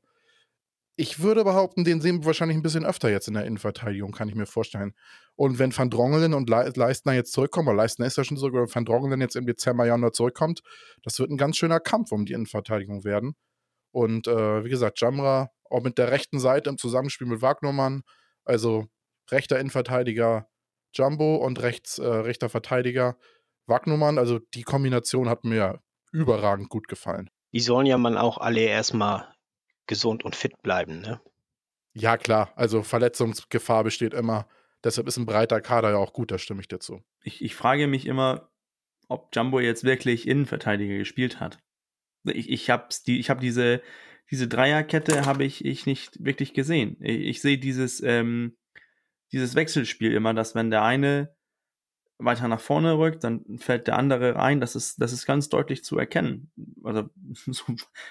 [0.96, 4.30] ich würde behaupten, den sehen wir wahrscheinlich ein bisschen öfter jetzt in der Innenverteidigung, kann
[4.30, 4.94] ich mir vorstellen.
[5.36, 8.54] Und wenn Van Drongelen und Le Leistner jetzt zurückkommen, weil Leistner ist ja schon zurück,
[8.54, 10.62] wenn Van Drongelen jetzt im Dezember, Januar zurückkommt,
[11.04, 13.36] das wird ein ganz schöner Kampf um die Innenverteidigung werden.
[13.92, 18.04] Und äh, wie gesagt, Jamra auch mit der rechten Seite im Zusammenspiel mit Wagnermann,
[18.44, 18.88] also
[19.32, 20.48] rechter Innenverteidiger
[20.94, 23.18] Jumbo und rechts äh, rechter Verteidiger
[23.66, 24.18] Wagnermann.
[24.18, 25.80] Also die Kombination hat mir
[26.12, 27.30] überragend gut gefallen.
[27.54, 29.34] Die sollen ja man auch alle erstmal
[29.88, 31.22] gesund und fit bleiben, ne?
[31.94, 32.54] Ja, klar.
[32.56, 34.48] Also Verletzungsgefahr besteht immer.
[34.84, 37.04] Deshalb ist ein breiter Kader ja auch gut, da stimme ich dir zu.
[37.24, 38.50] Ich, ich frage mich immer,
[39.08, 41.60] ob Jumbo jetzt wirklich Innenverteidiger gespielt hat.
[42.24, 43.82] Ich, ich habe die, ich hab diese,
[44.32, 46.98] diese Dreierkette habe ich, ich nicht wirklich gesehen.
[47.02, 48.58] Ich, ich sehe dieses, ähm,
[49.32, 51.36] dieses Wechselspiel immer, dass wenn der eine
[52.24, 54.60] weiter nach vorne rückt, dann fällt der andere rein.
[54.60, 56.52] Das ist, das ist ganz deutlich zu erkennen.
[56.84, 57.64] Also, so,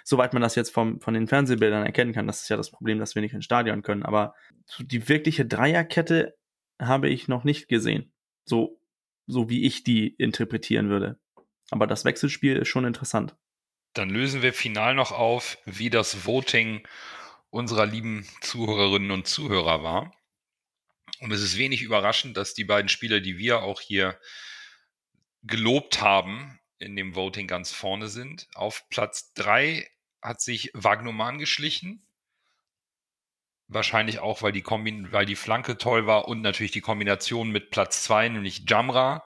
[0.05, 2.99] soweit man das jetzt vom, von den Fernsehbildern erkennen kann, das ist ja das Problem,
[2.99, 4.03] dass wir nicht ins Stadion können.
[4.03, 4.35] Aber
[4.79, 6.37] die wirkliche Dreierkette
[6.81, 8.13] habe ich noch nicht gesehen.
[8.45, 8.81] So,
[9.27, 11.19] so wie ich die interpretieren würde.
[11.71, 13.37] Aber das Wechselspiel ist schon interessant.
[13.95, 16.87] Dann lösen wir final noch auf, wie das Voting
[17.51, 20.13] unserer lieben Zuhörerinnen und Zuhörer war.
[21.19, 24.19] Und es ist wenig überraschend, dass die beiden Spieler, die wir auch hier
[25.43, 28.49] gelobt haben, in dem Voting ganz vorne sind.
[28.55, 29.89] Auf Platz 3
[30.23, 32.07] hat sich Wagnoman geschlichen.
[33.69, 37.71] Wahrscheinlich auch, weil die, Kombin weil die Flanke toll war und natürlich die Kombination mit
[37.71, 39.25] Platz 2, nämlich Jamra,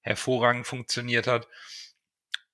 [0.00, 1.46] hervorragend funktioniert hat.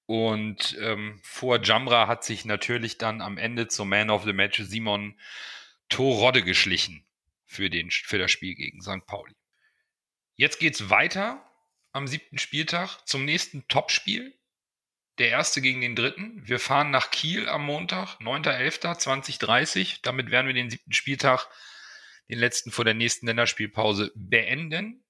[0.06, 4.61] Und ähm, vor Jamra hat sich natürlich dann am Ende zum Man of the Match
[4.61, 5.18] Simon
[5.88, 7.06] Torodde geschlichen
[7.52, 9.06] für, den, für das Spiel gegen St.
[9.06, 9.34] Pauli.
[10.36, 11.46] Jetzt geht es weiter
[11.92, 14.34] am siebten Spieltag zum nächsten Topspiel.
[15.18, 16.42] Der erste gegen den dritten.
[16.48, 19.98] Wir fahren nach Kiel am Montag, 9.11.2030.
[20.02, 21.48] Damit werden wir den siebten Spieltag,
[22.30, 25.04] den letzten vor der nächsten Länderspielpause, beenden.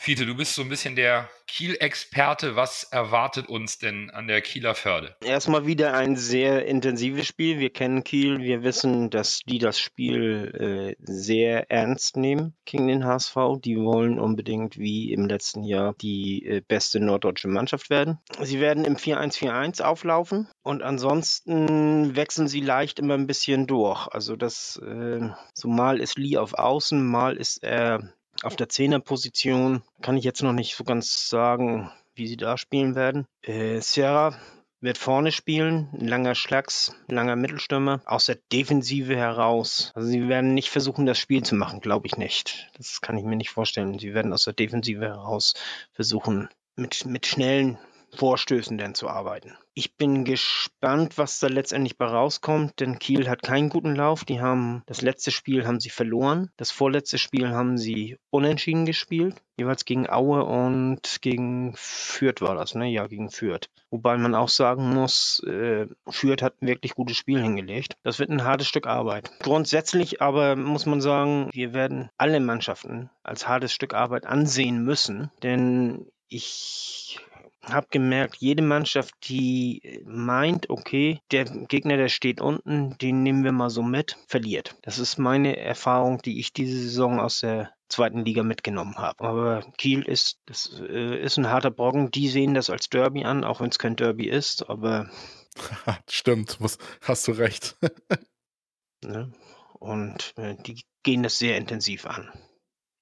[0.00, 2.54] Fiete, du bist so ein bisschen der Kiel-Experte.
[2.54, 5.16] Was erwartet uns denn an der Kieler Förde?
[5.24, 7.58] Erstmal wieder ein sehr intensives Spiel.
[7.58, 8.38] Wir kennen Kiel.
[8.38, 13.36] Wir wissen, dass die das Spiel äh, sehr ernst nehmen gegen den HSV.
[13.64, 18.18] Die wollen unbedingt wie im letzten Jahr die äh, beste norddeutsche Mannschaft werden.
[18.40, 24.06] Sie werden im 4-1-4-1 auflaufen und ansonsten wechseln sie leicht immer ein bisschen durch.
[24.06, 29.82] Also das, äh, so mal ist Lee auf Außen, mal ist er auf der Zehnerposition
[30.02, 33.26] kann ich jetzt noch nicht so ganz sagen, wie sie da spielen werden.
[33.42, 34.36] Äh, Sierra
[34.80, 39.92] wird vorne spielen, langer Schlags, langer Mittelstürmer, aus der Defensive heraus.
[39.94, 42.70] Also sie werden nicht versuchen, das Spiel zu machen, glaube ich nicht.
[42.76, 43.98] Das kann ich mir nicht vorstellen.
[43.98, 45.54] Sie werden aus der Defensive heraus
[45.92, 47.78] versuchen, mit, mit schnellen
[48.16, 49.56] Vorstößen denn zu arbeiten.
[49.78, 54.24] Ich bin gespannt, was da letztendlich bei rauskommt, denn Kiel hat keinen guten Lauf.
[54.24, 56.50] Die haben das letzte Spiel haben sie verloren.
[56.56, 59.36] Das vorletzte Spiel haben sie unentschieden gespielt.
[59.56, 62.88] Jeweils gegen Aue und gegen Fürth war das, ne?
[62.88, 63.70] Ja, gegen Fürth.
[63.88, 67.96] Wobei man auch sagen muss, äh, Fürth hat ein wirklich gutes Spiel hingelegt.
[68.02, 69.30] Das wird ein hartes Stück Arbeit.
[69.38, 75.30] Grundsätzlich aber muss man sagen, wir werden alle Mannschaften als hartes Stück Arbeit ansehen müssen,
[75.44, 77.20] denn ich
[77.62, 83.52] habe gemerkt, jede Mannschaft, die meint, okay, der Gegner, der steht unten, den nehmen wir
[83.52, 84.76] mal so mit, verliert.
[84.82, 89.24] Das ist meine Erfahrung, die ich diese Saison aus der zweiten Liga mitgenommen habe.
[89.24, 92.10] Aber Kiel ist, das äh, ist ein harter Brocken.
[92.10, 95.10] Die sehen das als Derby an, auch wenn es kein Derby ist, aber.
[96.08, 97.76] Stimmt, muss, hast du recht.
[99.04, 99.32] ne?
[99.78, 102.30] Und äh, die gehen das sehr intensiv an.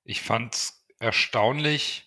[0.05, 2.06] Ich fand es erstaunlich,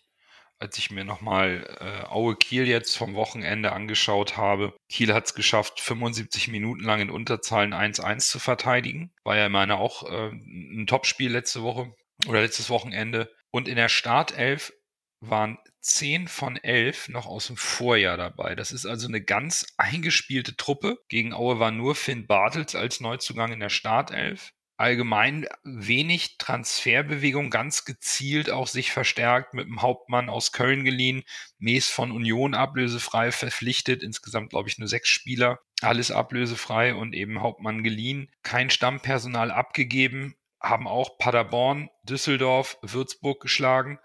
[0.60, 4.74] als ich mir nochmal äh, Aue Kiel jetzt vom Wochenende angeschaut habe.
[4.90, 9.12] Kiel hat es geschafft, 75 Minuten lang in Unterzahlen 1-1 zu verteidigen.
[9.24, 11.94] War ja meine auch äh, ein Topspiel letzte Woche
[12.28, 13.32] oder letztes Wochenende.
[13.52, 14.74] Und in der Startelf
[15.22, 18.56] waren 10 von 11 noch aus dem Vorjahr dabei.
[18.56, 20.98] Das ist also eine ganz eingespielte Truppe.
[21.08, 27.84] Gegen Aue war nur Finn Bartels als Neuzugang in der Startelf allgemein wenig Transferbewegung, ganz
[27.84, 31.24] gezielt auch sich verstärkt mit dem Hauptmann aus Köln geliehen,
[31.58, 37.42] Mees von Union ablösefrei verpflichtet, insgesamt glaube ich nur sechs Spieler, alles ablösefrei und eben
[37.42, 44.00] Hauptmann geliehen, kein Stammpersonal abgegeben, haben auch Paderborn, Düsseldorf, Würzburg geschlagen.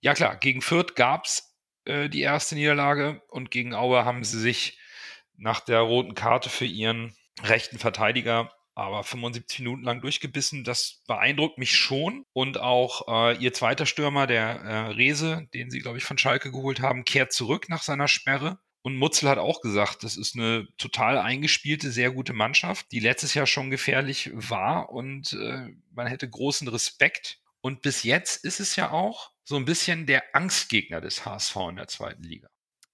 [0.00, 4.78] Ja klar, gegen Fürth gab's äh, die erste Niederlage und gegen Aue haben sie sich
[5.36, 11.58] nach der roten Karte für ihren rechten Verteidiger aber 75 Minuten lang durchgebissen, das beeindruckt
[11.58, 12.24] mich schon.
[12.32, 16.50] Und auch äh, ihr zweiter Stürmer, der äh, Rese, den sie, glaube ich, von Schalke
[16.50, 18.58] geholt haben, kehrt zurück nach seiner Sperre.
[18.82, 23.34] Und Mutzel hat auch gesagt, das ist eine total eingespielte, sehr gute Mannschaft, die letztes
[23.34, 27.40] Jahr schon gefährlich war und äh, man hätte großen Respekt.
[27.60, 31.76] Und bis jetzt ist es ja auch so ein bisschen der Angstgegner des HSV in
[31.76, 32.48] der zweiten Liga.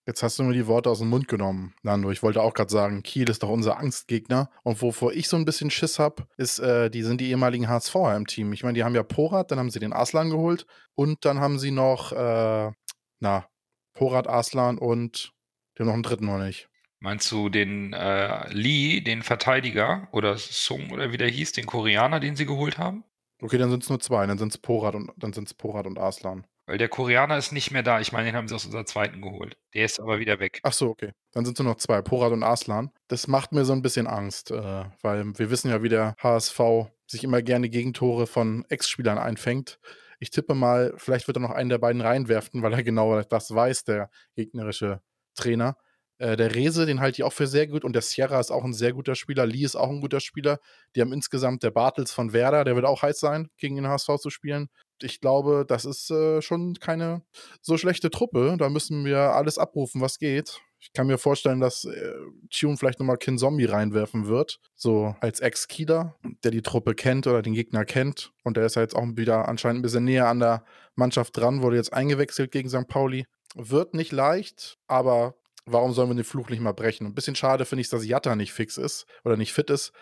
[0.06, 2.12] Jetzt hast du mir die Worte aus dem Mund genommen, Nando.
[2.12, 4.50] Ich wollte auch gerade sagen, Kiel ist doch unser Angstgegner.
[4.62, 8.14] Und wovor ich so ein bisschen Schiss habe, ist, äh, die sind die ehemaligen HSVer
[8.14, 8.52] im Team.
[8.52, 10.64] Ich meine, die haben ja Porat, dann haben sie den Aslan geholt
[10.94, 12.70] und dann haben sie noch, äh,
[13.18, 13.48] na,
[13.94, 15.32] Porat, Aslan und
[15.76, 16.68] haben noch einen dritten noch nicht.
[17.00, 22.20] Meinst du den äh, Lee, den Verteidiger oder Sung oder wie der hieß, den Koreaner,
[22.20, 23.02] den sie geholt haben?
[23.42, 24.24] Okay, dann sind es nur zwei.
[24.26, 26.46] Dann sind es Porat und dann sind es Porat und Aslan.
[26.66, 28.00] Weil der Koreaner ist nicht mehr da.
[28.00, 29.56] Ich meine, den haben sie aus unserer zweiten geholt.
[29.72, 30.60] Der ist aber wieder weg.
[30.64, 31.12] Ach so, okay.
[31.32, 32.90] Dann sind nur noch zwei, Porat und Aslan.
[33.06, 36.60] Das macht mir so ein bisschen Angst, äh, weil wir wissen ja, wie der HSV
[37.06, 39.78] sich immer gerne Gegentore von Ex-Spielern einfängt.
[40.18, 43.54] Ich tippe mal, vielleicht wird er noch einen der beiden reinwerfen, weil er genau das
[43.54, 45.00] weiß, der gegnerische
[45.36, 45.76] Trainer.
[46.18, 48.64] Äh, der Rese, den halte ich auch für sehr gut und der Sierra ist auch
[48.64, 49.46] ein sehr guter Spieler.
[49.46, 50.58] Lee ist auch ein guter Spieler.
[50.94, 54.16] Die haben insgesamt der Bartels von Werder, der wird auch heiß sein, gegen den HSV
[54.18, 54.68] zu spielen.
[55.02, 57.22] Ich glaube, das ist äh, schon keine
[57.60, 58.56] so schlechte Truppe.
[58.58, 60.60] Da müssen wir alles abrufen, was geht.
[60.78, 62.12] Ich kann mir vorstellen, dass äh,
[62.50, 64.60] Tune vielleicht nochmal Kin Zombie reinwerfen wird.
[64.74, 68.32] So als Ex-Kieler, der die Truppe kennt oder den Gegner kennt.
[68.44, 71.62] Und der ist ja jetzt auch wieder anscheinend ein bisschen näher an der Mannschaft dran,
[71.62, 72.88] wurde jetzt eingewechselt gegen St.
[72.88, 73.26] Pauli.
[73.54, 77.06] Wird nicht leicht, aber warum sollen wir den Fluch nicht mal brechen?
[77.06, 79.92] Ein bisschen schade finde ich, dass Jatta nicht fix ist oder nicht fit ist,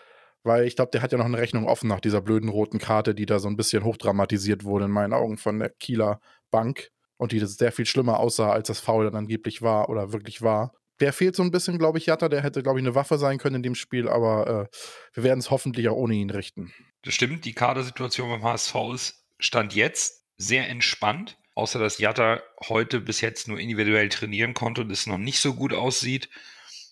[0.45, 3.15] weil ich glaube, der hat ja noch eine Rechnung offen nach dieser blöden roten Karte,
[3.15, 6.19] die da so ein bisschen hochdramatisiert wurde in meinen Augen von der Kieler
[6.51, 10.41] Bank und die sehr viel schlimmer aussah, als das Foul dann angeblich war oder wirklich
[10.41, 10.73] war.
[11.01, 12.29] Der fehlt so ein bisschen, glaube ich, Jatta.
[12.29, 14.75] Der hätte, glaube ich, eine Waffe sein können in dem Spiel, aber äh,
[15.13, 16.73] wir werden es hoffentlich auch ohne ihn richten.
[17.03, 22.99] Das stimmt, die Kadersituation beim HSV ist Stand jetzt sehr entspannt außer dass Jatta heute
[22.99, 26.29] bis jetzt nur individuell trainieren konnte und es noch nicht so gut aussieht,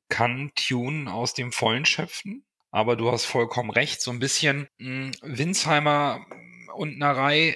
[0.09, 2.45] kann Tune aus dem Vollen schöpfen.
[2.73, 6.25] Aber du hast vollkommen recht, so ein bisschen mh, hm, Winsheimer
[6.73, 7.55] und Narei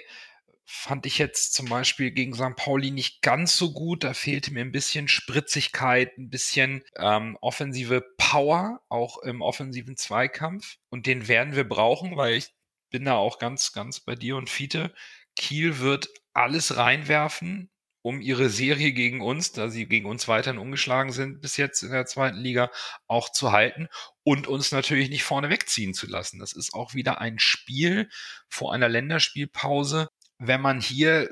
[0.64, 2.56] fand ich jetzt zum Beispiel gegen St.
[2.56, 4.04] Pauli nicht ganz so gut.
[4.04, 10.78] Da fehlte mir ein bisschen Spritzigkeit, ein bisschen ähm, offensive Power, auch im offensiven Zweikampf.
[10.90, 12.50] Und den werden wir brauchen, weil ich
[12.92, 14.94] bin da auch ganz, ganz bei dir und Fiete.
[15.36, 17.72] Kiel wird alles reinwerfen,
[18.08, 21.92] um ihre Serie gegen uns, da sie gegen uns weiterhin ungeschlagen sind bis jetzt in
[21.92, 22.72] der zweiten Liga,
[23.06, 23.90] auch zu halten
[24.24, 26.40] und uns natürlich nicht vorne wegziehen zu lassen.
[26.40, 28.10] Das ist auch wieder ein Spiel
[28.48, 30.08] vor einer Länderspielpause.
[30.38, 31.30] Wenn man hier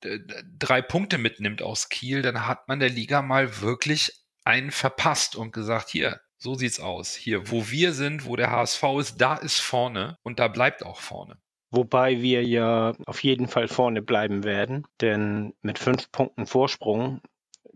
[0.00, 4.10] drei Punkte mitnimmt aus Kiel, dann hat man der Liga mal wirklich
[4.44, 7.14] einen verpasst und gesagt, hier, so sieht's aus.
[7.14, 11.00] Hier, wo wir sind, wo der HSV ist, da ist vorne und da bleibt auch
[11.02, 11.38] vorne.
[11.76, 17.20] Wobei wir ja auf jeden Fall vorne bleiben werden, denn mit fünf Punkten Vorsprung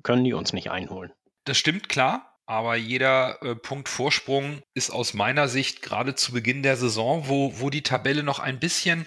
[0.05, 1.13] können die uns nicht einholen.
[1.45, 6.63] Das stimmt klar, aber jeder äh, Punkt Vorsprung ist aus meiner Sicht gerade zu Beginn
[6.63, 9.05] der Saison, wo, wo die Tabelle noch ein bisschen,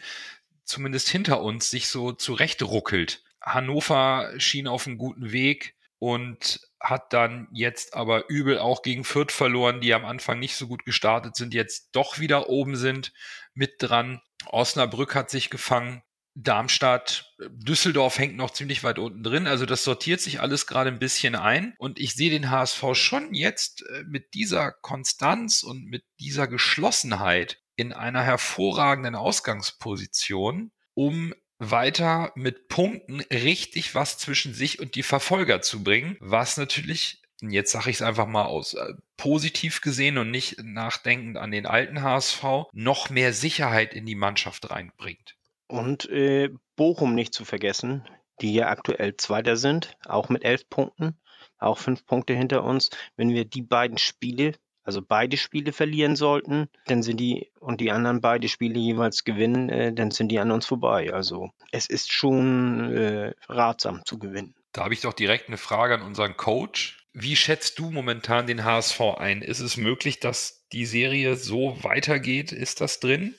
[0.65, 3.23] zumindest hinter uns, sich so zurecht ruckelt.
[3.41, 9.31] Hannover schien auf einem guten Weg und hat dann jetzt aber übel auch gegen Fürth
[9.31, 13.13] verloren, die am Anfang nicht so gut gestartet sind, jetzt doch wieder oben sind,
[13.53, 14.21] mit dran.
[14.47, 16.01] Osnabrück hat sich gefangen.
[16.33, 19.47] Darmstadt, Düsseldorf hängt noch ziemlich weit unten drin.
[19.47, 21.75] Also das sortiert sich alles gerade ein bisschen ein.
[21.77, 27.59] Und ich sehe den HSV schon jetzt äh, mit dieser Konstanz und mit dieser Geschlossenheit
[27.75, 35.61] in einer hervorragenden Ausgangsposition, um weiter mit Punkten richtig was zwischen sich und die Verfolger
[35.61, 40.31] zu bringen, was natürlich jetzt sage ich es einfach mal aus, äh, positiv gesehen und
[40.31, 45.35] nicht nachdenkend an den alten HSV, noch mehr Sicherheit in die Mannschaft reinbringt.
[45.67, 48.07] Und äh, Bochum nicht zu vergessen,
[48.41, 51.17] die ja aktuell Zweiter sind, auch mit elf Punkten,
[51.59, 52.89] auch fünf Punkte hinter uns.
[53.15, 57.91] Wenn wir die beiden Spiele, also beide Spiele verlieren sollten, dann sind die und die
[57.91, 61.13] anderen beide Spiele jeweils gewinnen, äh, dann sind die an uns vorbei.
[61.13, 64.55] Also es ist schon äh, ratsam zu gewinnen.
[64.71, 67.00] Da habe ich doch direkt eine Frage an unseren Coach.
[67.13, 69.41] Wie schätzt du momentan den HSV ein?
[69.41, 72.53] Ist es möglich, dass die Serie so weitergeht?
[72.53, 73.35] Ist das drin?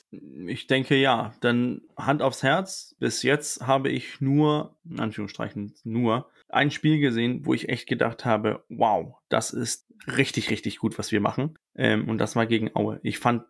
[0.46, 6.28] Ich denke ja, denn Hand aufs Herz, bis jetzt habe ich nur, in Anführungsstrichen nur,
[6.48, 11.10] ein Spiel gesehen, wo ich echt gedacht habe, wow, das ist richtig, richtig gut, was
[11.10, 11.56] wir machen.
[11.74, 13.00] Ähm, und das war gegen Aue.
[13.02, 13.44] Ich fand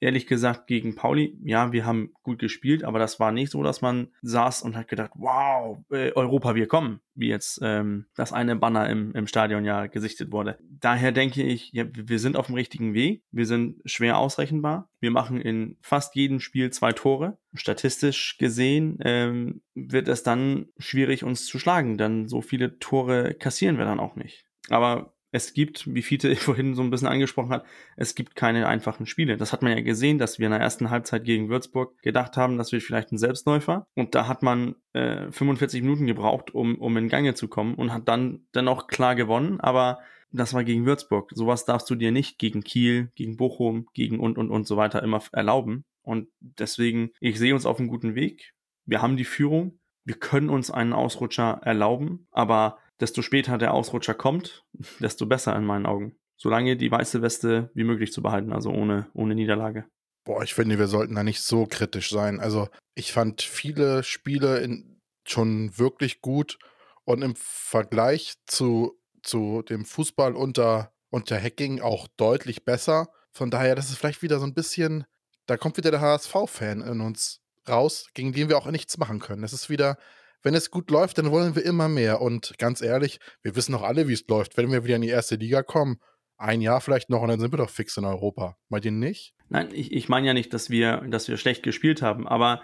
[0.00, 3.80] ehrlich gesagt gegen Pauli, ja, wir haben gut gespielt, aber das war nicht so, dass
[3.80, 8.56] man saß und hat gedacht, wow, äh, Europa, wir kommen, wie jetzt ähm, das eine
[8.56, 10.58] Banner im, im Stadion ja gesichtet wurde.
[10.62, 15.10] Daher denke ich, ja, wir sind auf dem richtigen Weg, wir sind schwer ausrechenbar, wir
[15.10, 17.38] machen in fast jedem Spiel zwei Tore.
[17.54, 23.78] Statistisch gesehen ähm, wird es dann schwierig, uns zu schlagen, denn so viele Tore kassieren
[23.78, 24.44] wir dann auch nicht.
[24.68, 27.64] Aber es gibt, wie Fiete vorhin so ein bisschen angesprochen hat,
[27.96, 29.36] es gibt keine einfachen Spiele.
[29.36, 32.58] Das hat man ja gesehen, dass wir in der ersten Halbzeit gegen Würzburg gedacht haben,
[32.58, 33.86] das wird vielleicht ein Selbstläufer.
[33.94, 37.92] Und da hat man äh, 45 Minuten gebraucht, um, um in Gange zu kommen und
[37.92, 39.60] hat dann dennoch klar gewonnen.
[39.60, 40.00] Aber
[40.30, 41.30] das war gegen Würzburg.
[41.34, 45.02] Sowas darfst du dir nicht gegen Kiel, gegen Bochum, gegen und und und so weiter
[45.02, 45.84] immer erlauben.
[46.02, 48.52] Und deswegen, ich sehe uns auf einem guten Weg.
[48.84, 49.78] Wir haben die Führung.
[50.04, 54.64] Wir können uns einen Ausrutscher erlauben, aber desto später der Ausrutscher kommt,
[55.00, 56.16] desto besser in meinen Augen.
[56.36, 59.86] Solange die weiße Weste wie möglich zu behalten, also ohne, ohne Niederlage.
[60.24, 62.38] Boah, ich finde, wir sollten da nicht so kritisch sein.
[62.38, 66.58] Also, ich fand viele Spiele in, schon wirklich gut
[67.04, 73.08] und im Vergleich zu, zu dem Fußball unter, unter Hacking auch deutlich besser.
[73.32, 75.06] Von daher, das ist vielleicht wieder so ein bisschen,
[75.46, 79.42] da kommt wieder der HSV-Fan in uns raus, gegen den wir auch nichts machen können.
[79.42, 79.96] Das ist wieder,
[80.42, 82.20] wenn es gut läuft, dann wollen wir immer mehr.
[82.20, 84.56] Und ganz ehrlich, wir wissen doch alle, wie es läuft.
[84.56, 85.98] Wenn wir wieder in die erste Liga kommen,
[86.36, 88.56] ein Jahr vielleicht noch und dann sind wir doch fix in Europa.
[88.68, 89.34] Meint ihr nicht?
[89.48, 92.62] Nein, ich, ich meine ja nicht, dass wir, dass wir schlecht gespielt haben, aber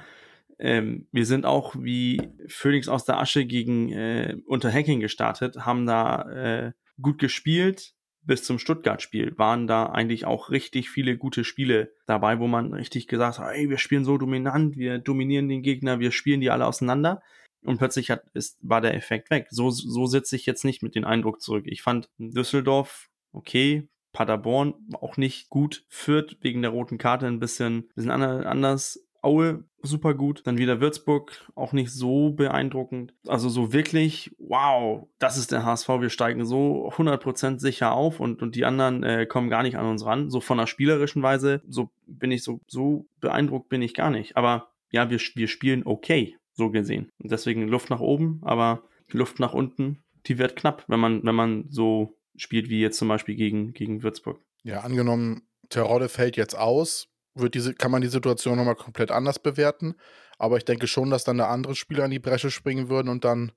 [0.59, 5.87] ähm, wir sind auch wie Phoenix aus der Asche gegen äh, unter Hacking gestartet, haben
[5.87, 9.37] da äh, gut gespielt bis zum Stuttgart-Spiel.
[9.37, 13.69] Waren da eigentlich auch richtig viele gute Spiele dabei, wo man richtig gesagt hat, hey,
[13.69, 17.23] wir spielen so dominant, wir dominieren den Gegner, wir spielen die alle auseinander
[17.65, 19.49] und plötzlich hat, ist, war der Effekt weg.
[19.51, 21.65] So, so sitze ich jetzt nicht mit dem Eindruck zurück.
[21.67, 27.89] Ich fand Düsseldorf okay, Paderborn auch nicht gut, Fürth wegen der roten Karte ein bisschen,
[27.95, 33.15] bisschen anders, Aue super gut, dann wieder Würzburg auch nicht so beeindruckend.
[33.27, 38.43] Also so wirklich, wow, das ist der HSV, wir steigen so 100% sicher auf und,
[38.43, 40.29] und die anderen äh, kommen gar nicht an uns ran.
[40.29, 44.37] So von der spielerischen Weise, so bin ich so, so beeindruckt bin ich gar nicht.
[44.37, 47.11] Aber ja, wir, wir spielen okay so gesehen.
[47.19, 51.35] Und deswegen Luft nach oben, aber Luft nach unten, die wird knapp, wenn man, wenn
[51.35, 54.41] man so spielt wie jetzt zum Beispiel gegen, gegen Würzburg.
[54.63, 59.39] Ja, angenommen, Terodde fällt jetzt aus, wird diese, kann man die Situation nochmal komplett anders
[59.39, 59.95] bewerten.
[60.39, 63.25] Aber ich denke schon, dass dann da andere Spieler in die Bresche springen würden und
[63.25, 63.53] dann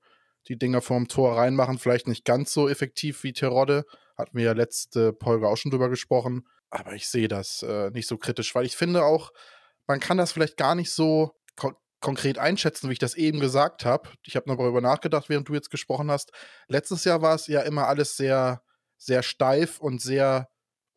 [0.48, 1.78] die Dinger vorm Tor reinmachen.
[1.78, 3.84] Vielleicht nicht ganz so effektiv wie Terodde.
[4.16, 6.46] Hatten wir ja letzte Folge auch schon drüber gesprochen.
[6.70, 9.32] Aber ich sehe das äh, nicht so kritisch, weil ich finde auch,
[9.86, 11.32] man kann das vielleicht gar nicht so
[12.00, 14.08] konkret einschätzen, wie ich das eben gesagt habe.
[14.24, 16.32] Ich habe noch darüber nachgedacht, während du jetzt gesprochen hast.
[16.68, 18.62] Letztes Jahr war es ja immer alles sehr,
[18.96, 20.48] sehr steif und sehr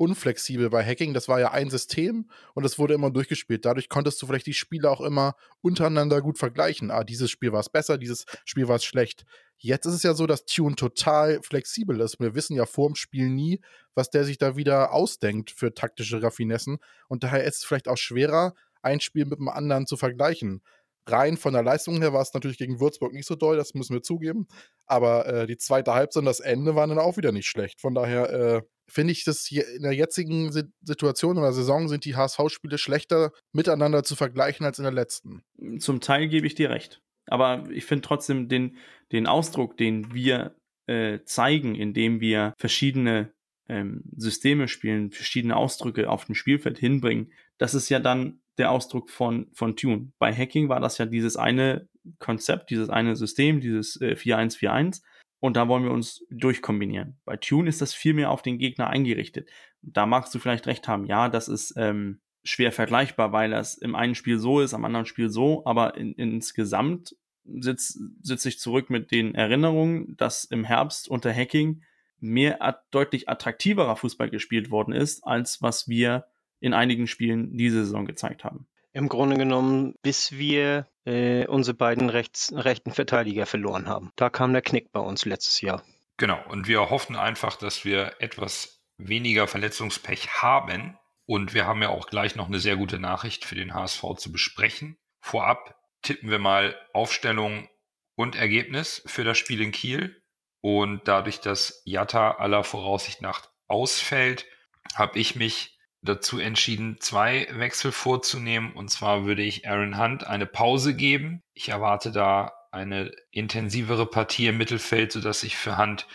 [0.01, 1.13] unflexibel bei Hacking.
[1.13, 3.65] Das war ja ein System und es wurde immer durchgespielt.
[3.65, 6.89] Dadurch konntest du vielleicht die Spiele auch immer untereinander gut vergleichen.
[6.89, 9.25] Ah, dieses Spiel war es besser, dieses Spiel war es schlecht.
[9.57, 12.19] Jetzt ist es ja so, dass Tune total flexibel ist.
[12.19, 13.61] Wir wissen ja vor dem Spiel nie,
[13.93, 16.79] was der sich da wieder ausdenkt für taktische Raffinessen.
[17.07, 20.63] Und daher ist es vielleicht auch schwerer, ein Spiel mit dem anderen zu vergleichen
[21.07, 23.93] rein von der Leistung her war es natürlich gegen Würzburg nicht so doll, das müssen
[23.93, 24.47] wir zugeben.
[24.85, 27.81] Aber äh, die zweite Halbzeit und das Ende waren dann auch wieder nicht schlecht.
[27.81, 32.15] Von daher äh, finde ich, dass hier in der jetzigen Situation oder Saison sind die
[32.15, 35.43] HSV-Spiele schlechter miteinander zu vergleichen als in der letzten.
[35.79, 37.01] Zum Teil gebe ich dir recht.
[37.27, 38.77] Aber ich finde trotzdem den,
[39.11, 40.55] den Ausdruck, den wir
[40.87, 43.31] äh, zeigen, indem wir verschiedene
[43.69, 49.09] ähm, Systeme spielen, verschiedene Ausdrücke auf dem Spielfeld hinbringen, das ist ja dann der Ausdruck
[49.09, 50.11] von, von Tune.
[50.19, 51.89] Bei Hacking war das ja dieses eine
[52.19, 55.03] Konzept, dieses eine System, dieses äh, 4141.
[55.39, 57.19] Und da wollen wir uns durchkombinieren.
[57.25, 59.49] Bei Tune ist das viel mehr auf den Gegner eingerichtet.
[59.81, 61.05] Da magst du vielleicht recht haben.
[61.05, 65.07] Ja, das ist ähm, schwer vergleichbar, weil das im einen Spiel so ist, am anderen
[65.07, 65.65] Spiel so.
[65.65, 71.81] Aber in, insgesamt sitze sitz ich zurück mit den Erinnerungen, dass im Herbst unter Hacking
[72.19, 76.27] mehr deutlich attraktiverer Fußball gespielt worden ist, als was wir
[76.61, 78.67] in einigen Spielen diese Saison gezeigt haben.
[78.93, 84.11] Im Grunde genommen, bis wir äh, unsere beiden rechts, rechten Verteidiger verloren haben.
[84.15, 85.83] Da kam der Knick bei uns letztes Jahr.
[86.17, 90.97] Genau, und wir hoffen einfach, dass wir etwas weniger Verletzungspech haben.
[91.25, 94.31] Und wir haben ja auch gleich noch eine sehr gute Nachricht für den HSV zu
[94.31, 94.97] besprechen.
[95.21, 97.69] Vorab tippen wir mal Aufstellung
[98.15, 100.21] und Ergebnis für das Spiel in Kiel.
[100.61, 104.45] Und dadurch, dass Jatta aller Voraussicht nach ausfällt,
[104.93, 108.73] habe ich mich dazu entschieden, zwei Wechsel vorzunehmen.
[108.73, 111.43] Und zwar würde ich Aaron Hunt eine Pause geben.
[111.53, 116.07] Ich erwarte da eine intensivere Partie im Mittelfeld, sodass ich für Hunt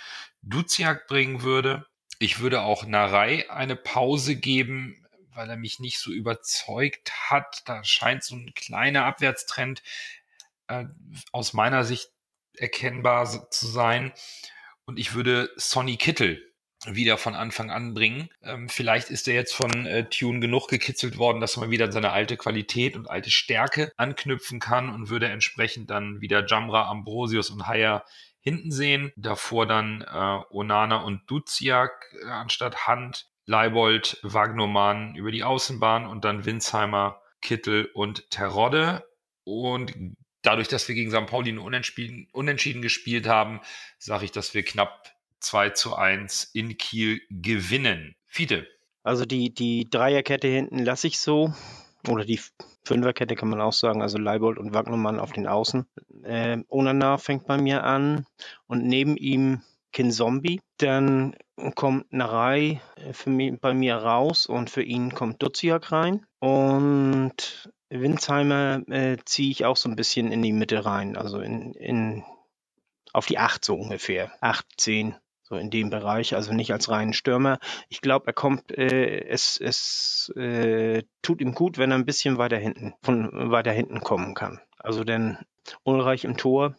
[0.42, 1.86] Duziak bringen würde.
[2.18, 7.62] Ich würde auch Narei eine Pause geben, weil er mich nicht so überzeugt hat.
[7.66, 9.82] Da scheint so ein kleiner Abwärtstrend
[10.68, 10.86] äh,
[11.32, 12.10] aus meiner Sicht
[12.56, 14.12] erkennbar zu sein.
[14.86, 16.45] Und ich würde Sonny Kittel
[16.86, 18.28] wieder von Anfang an bringen.
[18.42, 22.12] Ähm, vielleicht ist er jetzt von äh, Tune genug gekitzelt worden, dass man wieder seine
[22.12, 27.66] alte Qualität und alte Stärke anknüpfen kann und würde entsprechend dann wieder Jamra, Ambrosius und
[27.66, 28.04] Haya
[28.40, 29.12] hinten sehen.
[29.16, 33.26] Davor dann äh, Onana und Duziak äh, anstatt Hand.
[33.46, 39.08] Leibold, Wagnoman über die Außenbahn und dann Winsheimer, Kittel und Terodde.
[39.44, 39.94] Und
[40.42, 41.26] dadurch, dass wir gegen St.
[41.26, 43.60] Pauli unentschieden, unentschieden gespielt haben,
[43.98, 48.14] sage ich, dass wir knapp 2 zu 1 in Kiel gewinnen.
[48.26, 48.66] Fiete.
[49.02, 51.52] Also die, die Dreierkette hinten lasse ich so.
[52.08, 52.40] Oder die
[52.84, 54.02] Fünferkette kann man auch sagen.
[54.02, 55.86] Also Leibold und Wagnermann auf den Außen.
[56.22, 58.26] Äh, Onana fängt bei mir an.
[58.66, 59.62] Und neben ihm
[59.92, 60.60] Kin Zombie.
[60.78, 61.34] Dann
[61.74, 62.82] kommt Narei
[63.12, 66.26] für mich, bei mir raus und für ihn kommt Duziak rein.
[66.38, 71.72] Und Winsheimer äh, ziehe ich auch so ein bisschen in die Mitte rein, also in,
[71.74, 72.24] in
[73.12, 74.30] auf die 8 so ungefähr.
[74.42, 75.14] 8, 10,
[75.48, 77.58] so in dem Bereich, also nicht als reinen Stürmer.
[77.88, 82.38] Ich glaube, er kommt, äh, es, es äh, tut ihm gut, wenn er ein bisschen
[82.38, 84.60] weiter hinten, von weiter hinten kommen kann.
[84.78, 85.38] Also denn
[85.84, 86.74] Ulreich im Tor,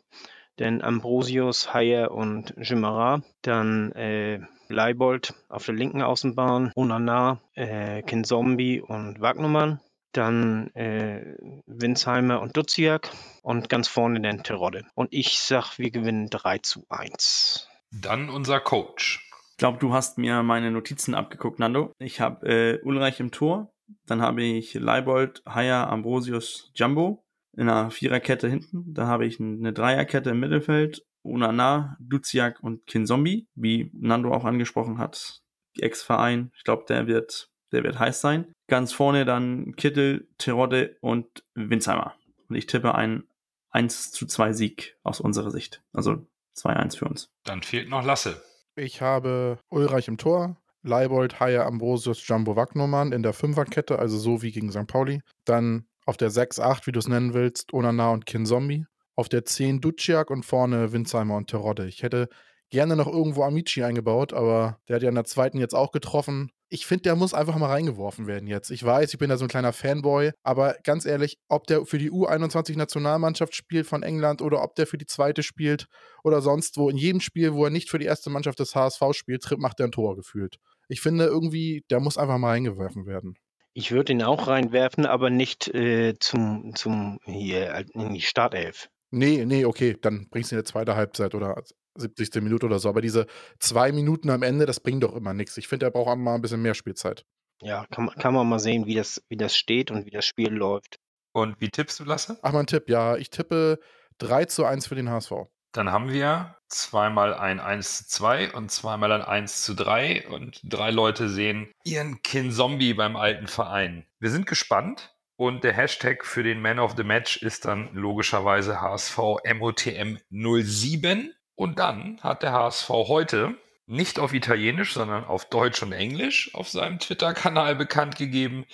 [0.60, 8.82] denn Ambrosius, Hayer und Jimara, dann äh, Leibold auf der linken Außenbahn, Onana, äh, Kinzombie
[8.82, 9.80] und Wagnumann
[10.18, 11.36] dann äh,
[11.68, 13.12] Winsheimer und Duziak
[13.44, 14.84] und ganz vorne dann Terodde.
[14.96, 17.70] Und ich sag, wir gewinnen 3 zu 1.
[17.92, 19.24] Dann unser Coach.
[19.52, 21.92] Ich glaube, du hast mir meine Notizen abgeguckt, Nando.
[22.00, 23.74] Ich habe äh, Ulreich im Tor,
[24.06, 27.24] dann habe ich Leibold, Haier, Ambrosius, Jumbo
[27.54, 28.94] in einer Viererkette hinten.
[28.94, 35.00] Dann habe ich eine Dreierkette im Mittelfeld, Unana, Duziak und Kinzombie, wie Nando auch angesprochen
[35.00, 35.42] hat.
[35.80, 38.52] Ex-Verein, ich glaube, der wird, der wird heiß sein.
[38.68, 42.16] Ganz vorne dann Kittel, Terodde und Winsheimer.
[42.50, 43.28] Und ich tippe einen
[43.72, 45.84] 1 zu 2 Sieg aus unserer Sicht.
[45.94, 46.26] Also
[46.58, 47.30] 2-1 für uns.
[47.44, 48.42] Dann fehlt noch Lasse.
[48.76, 54.42] Ich habe Ulreich im Tor, Leibold, Haier, Ambrosius, Jumbo Wagnumann in der Fünferkette, also so
[54.42, 54.88] wie gegen St.
[54.88, 55.22] Pauli.
[55.46, 58.86] Dann auf der 6-8, wie du es nennen willst, Onana und Kinzombie.
[59.16, 61.88] Auf der 10 Duciak und vorne Winsheimer und Terodde.
[61.88, 62.30] Ich hätte
[62.70, 66.52] gerne noch irgendwo Amici eingebaut, aber der hat ja in der zweiten jetzt auch getroffen
[66.70, 68.72] ich finde, der muss einfach mal reingeworfen werden jetzt.
[68.72, 71.98] Ich weiß, ich bin da so ein kleiner Fanboy, aber ganz ehrlich, ob der für
[71.98, 75.88] die U21-Nationalmannschaft spielt von England oder ob der für die zweite spielt
[76.24, 79.02] oder sonst wo, in jedem Spiel, wo er nicht für die erste Mannschaft des HSV
[79.12, 80.58] spielt, macht er ein Tor gefühlt.
[80.90, 83.36] Ich finde irgendwie, der muss einfach mal reingeworfen werden.
[83.74, 88.90] Ich würde ihn auch reinwerfen, aber nicht äh, zum, zum hier in die Startelf.
[89.12, 91.64] Nee, nee, okay, dann bringst du in der zweiten Halbzeit oder
[91.96, 92.42] 70.
[92.42, 92.90] Minute oder so.
[92.90, 93.26] Aber diese
[93.60, 95.58] zwei Minuten am Ende, das bringt doch immer nichts.
[95.58, 97.26] Ich finde, er braucht mal ein bisschen mehr Spielzeit.
[97.62, 100.52] Ja, kann, kann man mal sehen, wie das, wie das steht und wie das Spiel
[100.52, 101.00] läuft.
[101.34, 102.38] Und wie tippst du, Lasse?
[102.42, 103.16] Ach, mein Tipp, ja.
[103.18, 103.80] Ich tippe
[104.20, 105.32] 3 zu 1 für den HSV.
[105.72, 110.60] Dann haben wir zweimal ein 1 zu 2 und zweimal ein 1 zu 3 und
[110.64, 114.06] drei Leute sehen ihren Kin-Zombie beim alten Verein.
[114.20, 118.82] Wir sind gespannt und der Hashtag für den Man of the Match ist dann logischerweise
[118.82, 119.18] HSV
[119.56, 121.34] MOTM 07.
[121.56, 126.68] Und dann hat der HSV heute nicht auf Italienisch, sondern auf Deutsch und Englisch auf
[126.68, 128.66] seinem Twitter-Kanal bekannt gegeben,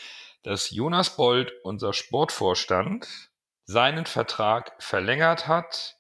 [0.41, 3.07] dass Jonas Bold, unser Sportvorstand,
[3.65, 5.97] seinen Vertrag verlängert hat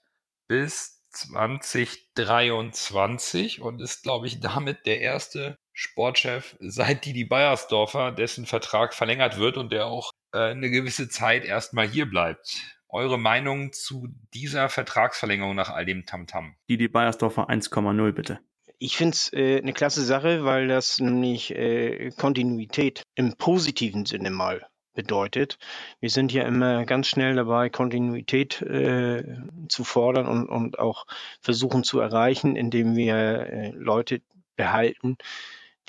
[0.47, 8.93] bis 2023 und ist, glaube ich, damit der erste Sportchef seit Didi Beiersdorfer, dessen Vertrag
[8.93, 14.69] verlängert wird und der auch eine gewisse Zeit erstmal hier bleibt eure Meinung zu dieser
[14.69, 16.55] Vertragsverlängerung nach all dem Tamtam?
[16.69, 18.39] Die die Bayersdorfer 1,0 bitte.
[18.77, 24.29] Ich finde es äh, eine klasse Sache, weil das nämlich äh, Kontinuität im positiven Sinne
[24.29, 25.57] mal bedeutet.
[25.99, 29.23] Wir sind ja immer ganz schnell dabei, Kontinuität äh,
[29.69, 31.05] zu fordern und, und auch
[31.41, 34.21] versuchen zu erreichen, indem wir äh, Leute
[34.55, 35.17] behalten,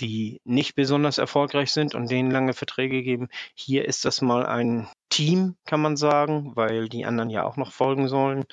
[0.01, 3.29] die nicht besonders erfolgreich sind und denen lange Verträge geben.
[3.55, 7.73] Hier ist das mal ein Team, kann man sagen, weil die anderen ja auch noch
[7.73, 8.45] folgen sollen,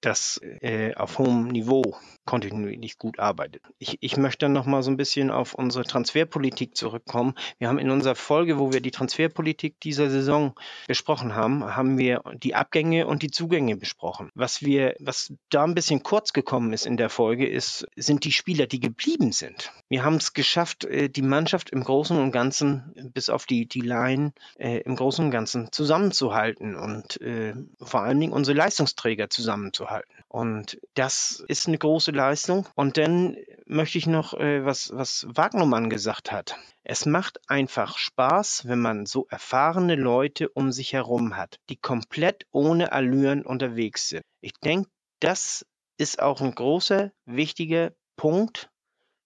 [0.00, 1.96] das äh, auf hohem Niveau
[2.26, 3.62] kontinuierlich gut arbeitet.
[3.78, 7.34] Ich, ich möchte noch mal so ein bisschen auf unsere Transferpolitik zurückkommen.
[7.58, 10.54] Wir haben in unserer Folge, wo wir die Transferpolitik dieser Saison
[10.86, 14.30] besprochen haben, haben wir die Abgänge und die Zugänge besprochen.
[14.34, 18.32] Was wir, was da ein bisschen kurz gekommen ist in der Folge, ist, sind die
[18.32, 19.72] Spieler, die geblieben sind.
[19.88, 23.80] Wir haben es geschafft, äh, die Mannschaft im Großen und Ganzen, bis auf die, die
[23.80, 30.12] Line, äh, im Großen und Ganzen zusammenzuhalten und äh, vor allen Dingen unsere Leistungsträger zusammenzuhalten.
[30.28, 32.66] Und das ist eine große Leistung.
[32.74, 33.36] Und dann
[33.66, 36.56] möchte ich noch, äh, was, was Wagnermann gesagt hat.
[36.82, 42.46] Es macht einfach Spaß, wenn man so erfahrene Leute um sich herum hat, die komplett
[42.52, 44.22] ohne Allüren unterwegs sind.
[44.40, 44.88] Ich denke,
[45.20, 45.66] das
[45.98, 48.70] ist auch ein großer, wichtiger Punkt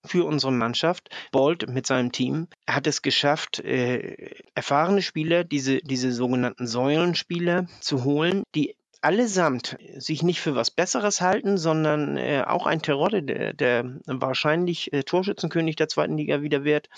[0.06, 1.10] für unsere Mannschaft.
[1.32, 8.04] Bolt mit seinem Team hat es geschafft, äh, erfahrene Spieler, diese, diese sogenannten Säulenspieler zu
[8.04, 13.52] holen, die allesamt sich nicht für was Besseres halten, sondern äh, auch ein Terodde, der,
[13.54, 16.88] der wahrscheinlich äh, Torschützenkönig der zweiten Liga wieder wird,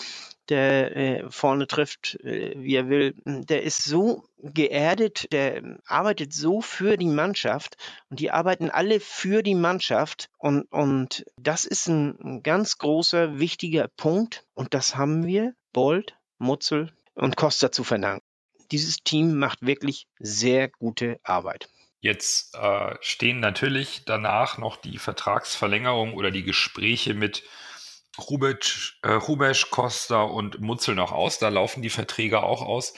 [0.49, 6.61] der äh, vorne trifft, äh, wie er will, der ist so geerdet, der arbeitet so
[6.61, 7.77] für die Mannschaft
[8.09, 13.39] und die arbeiten alle für die Mannschaft und, und das ist ein, ein ganz großer,
[13.39, 18.25] wichtiger Punkt und das haben wir Bold, Mutzel und Costa zu verdanken.
[18.71, 21.69] Dieses Team macht wirklich sehr gute Arbeit.
[22.03, 27.43] Jetzt äh, stehen natürlich danach noch die Vertragsverlängerung oder die Gespräche mit
[28.17, 31.39] Rubic, äh, Rubesch, Costa und Mutzel noch aus.
[31.39, 32.93] Da laufen die Verträge auch aus.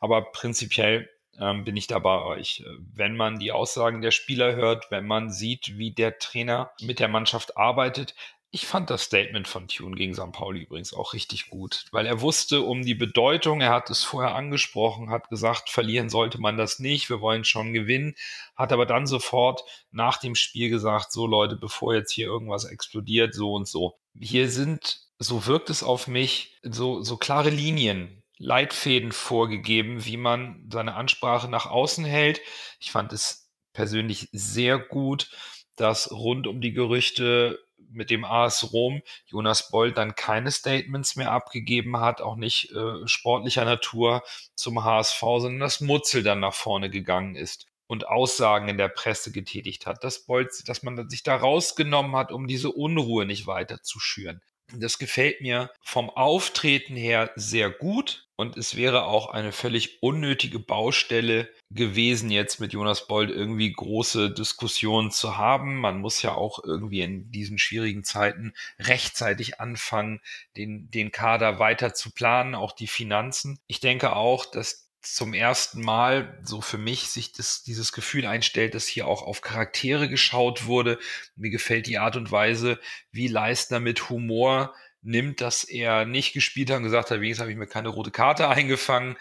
[0.00, 1.08] Aber prinzipiell
[1.40, 2.64] ähm, bin ich da bei euch.
[2.80, 7.06] Wenn man die Aussagen der Spieler hört, wenn man sieht, wie der Trainer mit der
[7.06, 8.16] Mannschaft arbeitet,
[8.50, 10.32] ich fand das Statement von Tune gegen St.
[10.32, 14.34] Pauli übrigens auch richtig gut, weil er wusste um die Bedeutung, er hat es vorher
[14.34, 18.14] angesprochen, hat gesagt, verlieren sollte man das nicht, wir wollen schon gewinnen,
[18.56, 23.34] hat aber dann sofort nach dem Spiel gesagt, so Leute, bevor jetzt hier irgendwas explodiert,
[23.34, 23.98] so und so.
[24.18, 30.66] Hier sind, so wirkt es auf mich, so, so klare Linien, Leitfäden vorgegeben, wie man
[30.72, 32.40] seine Ansprache nach außen hält.
[32.80, 35.30] Ich fand es persönlich sehr gut,
[35.76, 37.58] dass rund um die Gerüchte
[37.90, 43.06] mit dem AS Rom Jonas Boll dann keine Statements mehr abgegeben hat, auch nicht äh,
[43.06, 44.22] sportlicher Natur
[44.54, 49.32] zum HSV, sondern dass Mutzel dann nach vorne gegangen ist und Aussagen in der Presse
[49.32, 53.82] getätigt hat, dass, Boll, dass man sich da rausgenommen hat, um diese Unruhe nicht weiter
[53.82, 54.40] zu schüren.
[54.74, 60.58] Das gefällt mir vom Auftreten her sehr gut und es wäre auch eine völlig unnötige
[60.60, 65.76] Baustelle gewesen, jetzt mit Jonas Bold irgendwie große Diskussionen zu haben.
[65.76, 70.20] Man muss ja auch irgendwie in diesen schwierigen Zeiten rechtzeitig anfangen,
[70.56, 73.58] den, den Kader weiter zu planen, auch die Finanzen.
[73.66, 78.74] Ich denke auch, dass zum ersten Mal so für mich sich das, dieses Gefühl einstellt,
[78.74, 80.98] dass hier auch auf Charaktere geschaut wurde.
[81.36, 82.80] Mir gefällt die Art und Weise,
[83.12, 87.52] wie Leistner mit Humor nimmt, dass er nicht gespielt hat und gesagt hat, wenigstens habe
[87.52, 89.16] ich mir keine rote Karte eingefangen.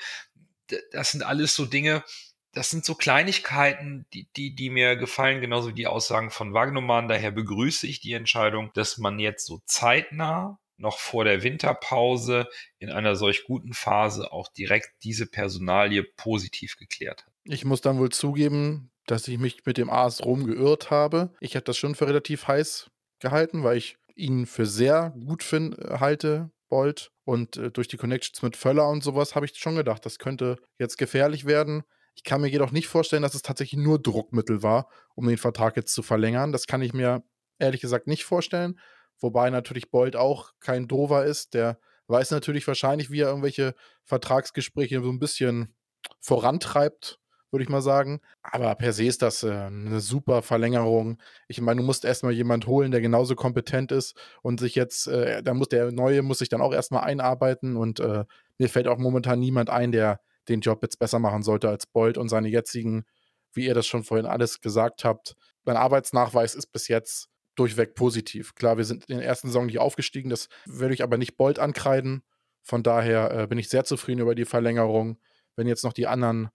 [0.92, 2.04] Das sind alles so Dinge,
[2.52, 7.08] das sind so Kleinigkeiten, die, die, die mir gefallen, genauso wie die Aussagen von Wagnumann.
[7.08, 12.48] Daher begrüße ich die Entscheidung, dass man jetzt so zeitnah noch vor der Winterpause
[12.80, 17.34] in einer solch guten Phase auch direkt diese Personalie positiv geklärt hat.
[17.44, 21.34] Ich muss dann wohl zugeben, dass ich mich mit dem AS Rom geirrt habe.
[21.40, 25.78] Ich habe das schon für relativ heiß gehalten, weil ich ihn für sehr gut find,
[25.80, 27.12] äh, halte, Bolt.
[27.24, 30.58] Und äh, durch die Connections mit Völler und sowas habe ich schon gedacht, das könnte
[30.78, 31.84] jetzt gefährlich werden.
[32.16, 35.78] Ich kann mir jedoch nicht vorstellen, dass es tatsächlich nur Druckmittel war, um den Vertrag
[35.78, 36.52] jetzt zu verlängern.
[36.52, 37.24] Das kann ich mir
[37.60, 38.80] ehrlich gesagt nicht vorstellen.
[39.20, 41.54] Wobei natürlich Bolt auch kein Dover ist.
[41.54, 45.76] Der weiß natürlich wahrscheinlich, wie er irgendwelche Vertragsgespräche so ein bisschen
[46.20, 47.20] vorantreibt,
[47.52, 48.22] würde ich mal sagen.
[48.42, 51.22] Aber per se ist das äh, eine super Verlängerung.
[51.48, 55.42] Ich meine, du musst erstmal jemand holen, der genauso kompetent ist und sich jetzt, äh,
[55.44, 58.26] da muss der Neue muss sich dann auch erstmal einarbeiten und äh,
[58.58, 62.18] mir fällt auch momentan niemand ein, der den Job jetzt besser machen sollte als Bolt
[62.18, 63.06] und seine jetzigen,
[63.54, 65.36] wie ihr das schon vorhin alles gesagt habt.
[65.66, 68.56] Mein Arbeitsnachweis ist bis jetzt durchweg positiv.
[68.56, 71.60] Klar, wir sind in der ersten Saison nicht aufgestiegen, das würde ich aber nicht Bolt
[71.60, 72.24] ankreiden.
[72.64, 75.20] Von daher äh, bin ich sehr zufrieden über die Verlängerung.
[75.56, 76.50] Wenn jetzt noch die anderen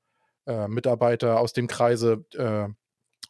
[0.47, 2.69] äh, Mitarbeiter aus dem Kreise, äh,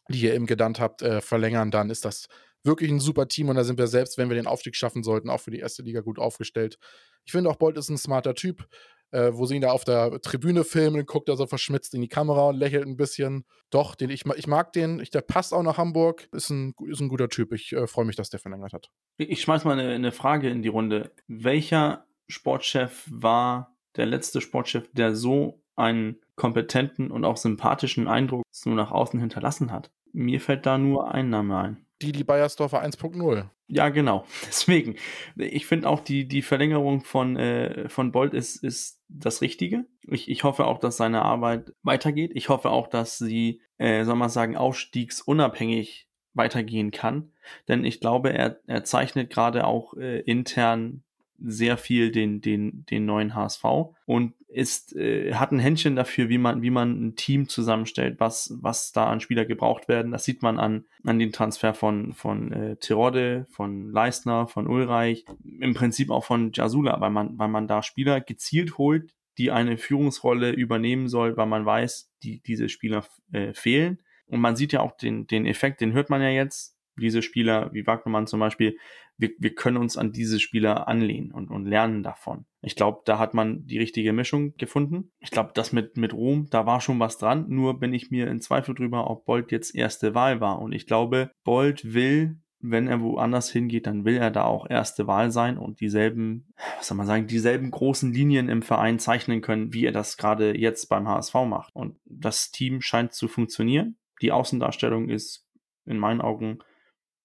[0.09, 2.27] die ihr eben genannt habt, äh, verlängern, dann ist das
[2.63, 5.29] wirklich ein super Team und da sind wir selbst, wenn wir den Aufstieg schaffen sollten,
[5.29, 6.77] auch für die erste Liga gut aufgestellt.
[7.25, 8.67] Ich finde auch Bolt ist ein smarter Typ
[9.13, 12.07] äh, wo sie ihn da auf der Tribüne filmen, guckt er so verschmitzt in die
[12.07, 13.45] Kamera und lächelt ein bisschen.
[13.69, 16.99] Doch, den, ich, ich mag den, ich, der passt auch nach Hamburg, ist ein, ist
[16.99, 17.53] ein guter Typ.
[17.53, 18.89] Ich äh, freue mich, dass der verlängert hat.
[19.17, 21.11] Ich schmeiß mal eine, eine Frage in die Runde.
[21.27, 28.75] Welcher Sportchef war der letzte Sportchef, der so einen kompetenten und auch sympathischen Eindruck nur
[28.75, 29.91] nach außen hinterlassen hat?
[30.11, 33.45] Mir fällt da nur ein Name ein die, die Bayersdorfer 1.0.
[33.67, 34.25] Ja, genau.
[34.47, 34.95] Deswegen,
[35.35, 39.85] ich finde auch die, die Verlängerung von, äh, von Bolt ist, ist das Richtige.
[40.03, 42.31] Ich, ich hoffe auch, dass seine Arbeit weitergeht.
[42.35, 47.31] Ich hoffe auch, dass sie, äh, soll man sagen, aufstiegsunabhängig weitergehen kann.
[47.67, 51.03] Denn ich glaube, er, er zeichnet gerade auch äh, intern
[51.43, 53.63] sehr viel den, den, den neuen HSV
[54.05, 58.55] und ist, äh, hat ein Händchen dafür, wie man, wie man ein Team zusammenstellt, was,
[58.61, 60.11] was da an Spieler gebraucht werden.
[60.11, 65.25] Das sieht man an, an den Transfer von, von äh, Tirode, von Leistner, von Ulreich,
[65.59, 69.77] im Prinzip auch von Jasula, weil man, weil man da Spieler gezielt holt, die eine
[69.77, 74.01] Führungsrolle übernehmen soll, weil man weiß, die, diese Spieler äh, fehlen.
[74.27, 76.77] Und man sieht ja auch den, den Effekt, den hört man ja jetzt.
[76.95, 78.77] Diese Spieler wie Wagnermann zum Beispiel
[79.17, 82.45] wir, wir können uns an diese Spieler anlehnen und, und lernen davon.
[82.61, 85.11] Ich glaube, da hat man die richtige Mischung gefunden.
[85.19, 87.45] Ich glaube, das mit, mit Rom, da war schon was dran.
[87.49, 90.59] Nur bin ich mir in Zweifel drüber, ob Bolt jetzt erste Wahl war.
[90.61, 95.05] Und ich glaube, Bolt will wenn er woanders hingeht, dann will er da auch erste
[95.05, 99.73] Wahl sein und dieselben, was soll man sagen, dieselben großen Linien im Verein zeichnen können,
[99.73, 101.75] wie er das gerade jetzt beim HSV macht.
[101.75, 103.97] Und das Team scheint zu funktionieren.
[104.21, 105.45] Die Außendarstellung ist
[105.85, 106.59] in meinen Augen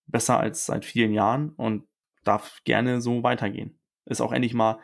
[0.09, 1.86] besser als seit vielen Jahren und
[2.24, 3.78] darf gerne so weitergehen.
[4.04, 4.80] Ist auch endlich mal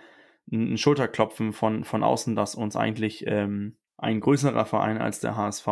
[0.53, 5.67] ein Schulterklopfen von, von außen, dass uns eigentlich ähm, ein größerer Verein als der HSV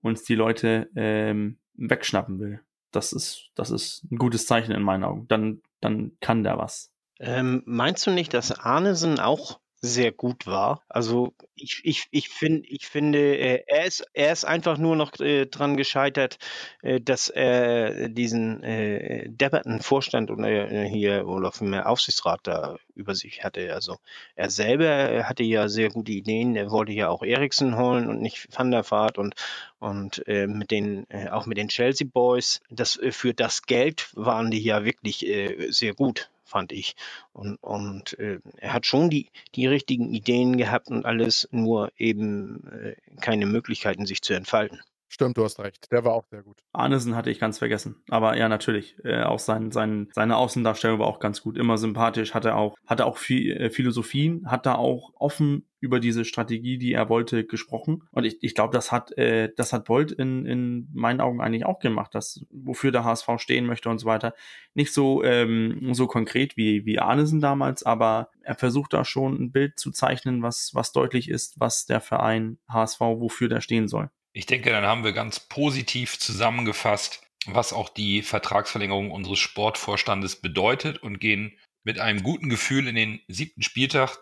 [0.00, 2.60] uns die Leute ähm, wegschnappen will
[2.92, 5.26] das ist, das ist ein gutes Zeichen in meinen Augen.
[5.28, 6.92] Dann, dann kann der was.
[7.18, 10.82] Ähm, meinst du nicht, dass Arnesen auch sehr gut war.
[10.88, 15.18] Also ich, ich, ich, find, ich finde, äh, er, ist, er ist einfach nur noch
[15.18, 16.38] äh, dran gescheitert,
[16.82, 23.16] äh, dass er diesen äh, depperten Vorstand oder äh, hier oder vielmehr Aufsichtsrat da über
[23.16, 23.74] sich hatte.
[23.74, 23.98] Also
[24.36, 26.54] er selber hatte ja sehr gute Ideen.
[26.54, 29.34] Er wollte ja auch Eriksen holen und nicht Van der Vaart und,
[29.80, 32.60] und äh, mit den, äh, auch mit den Chelsea Boys.
[32.70, 36.94] Das, äh, für das Geld waren die ja wirklich äh, sehr gut fand ich.
[37.32, 42.68] Und, und äh, er hat schon die, die richtigen Ideen gehabt und alles, nur eben
[42.70, 44.80] äh, keine Möglichkeiten, sich zu entfalten.
[45.12, 45.92] Stimmt, du hast recht.
[45.92, 46.56] Der war auch sehr gut.
[46.72, 48.02] Arnesen hatte ich ganz vergessen.
[48.08, 48.96] Aber ja, natürlich.
[49.04, 51.58] Äh, auch sein, sein, seine Außendarstellung war auch ganz gut.
[51.58, 52.32] Immer sympathisch.
[52.32, 54.50] Hatte auch, hatte auch viel, äh, Philosophien.
[54.50, 58.04] Hat da auch offen über diese Strategie, die er wollte, gesprochen.
[58.10, 61.66] Und ich, ich glaube, das hat, äh, das hat Bolt in, in meinen Augen eigentlich
[61.66, 64.32] auch gemacht, das, wofür der HSV stehen möchte und so weiter.
[64.72, 69.52] Nicht so, ähm, so konkret wie, wie Arnesen damals, aber er versucht da schon ein
[69.52, 74.08] Bild zu zeichnen, was, was deutlich ist, was der Verein HSV, wofür der stehen soll.
[74.32, 80.98] Ich denke, dann haben wir ganz positiv zusammengefasst, was auch die Vertragsverlängerung unseres Sportvorstandes bedeutet
[81.02, 84.16] und gehen mit einem guten Gefühl in den siebten Spieltag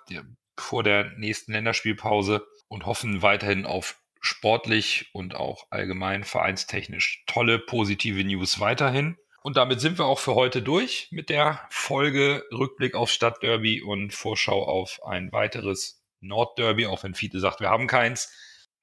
[0.58, 8.22] vor der nächsten Länderspielpause und hoffen weiterhin auf sportlich und auch allgemein vereinstechnisch tolle positive
[8.24, 9.16] News weiterhin.
[9.42, 14.12] Und damit sind wir auch für heute durch mit der Folge Rückblick auf Stadtderby und
[14.12, 18.30] Vorschau auf ein weiteres Nordderby, auch wenn Fiete sagt, wir haben keins.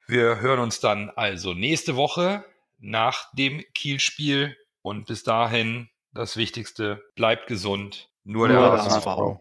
[0.07, 2.45] Wir hören uns dann also nächste Woche
[2.79, 8.09] nach dem Kielspiel und bis dahin das Wichtigste, bleibt gesund.
[8.23, 9.39] Nur, der HSV.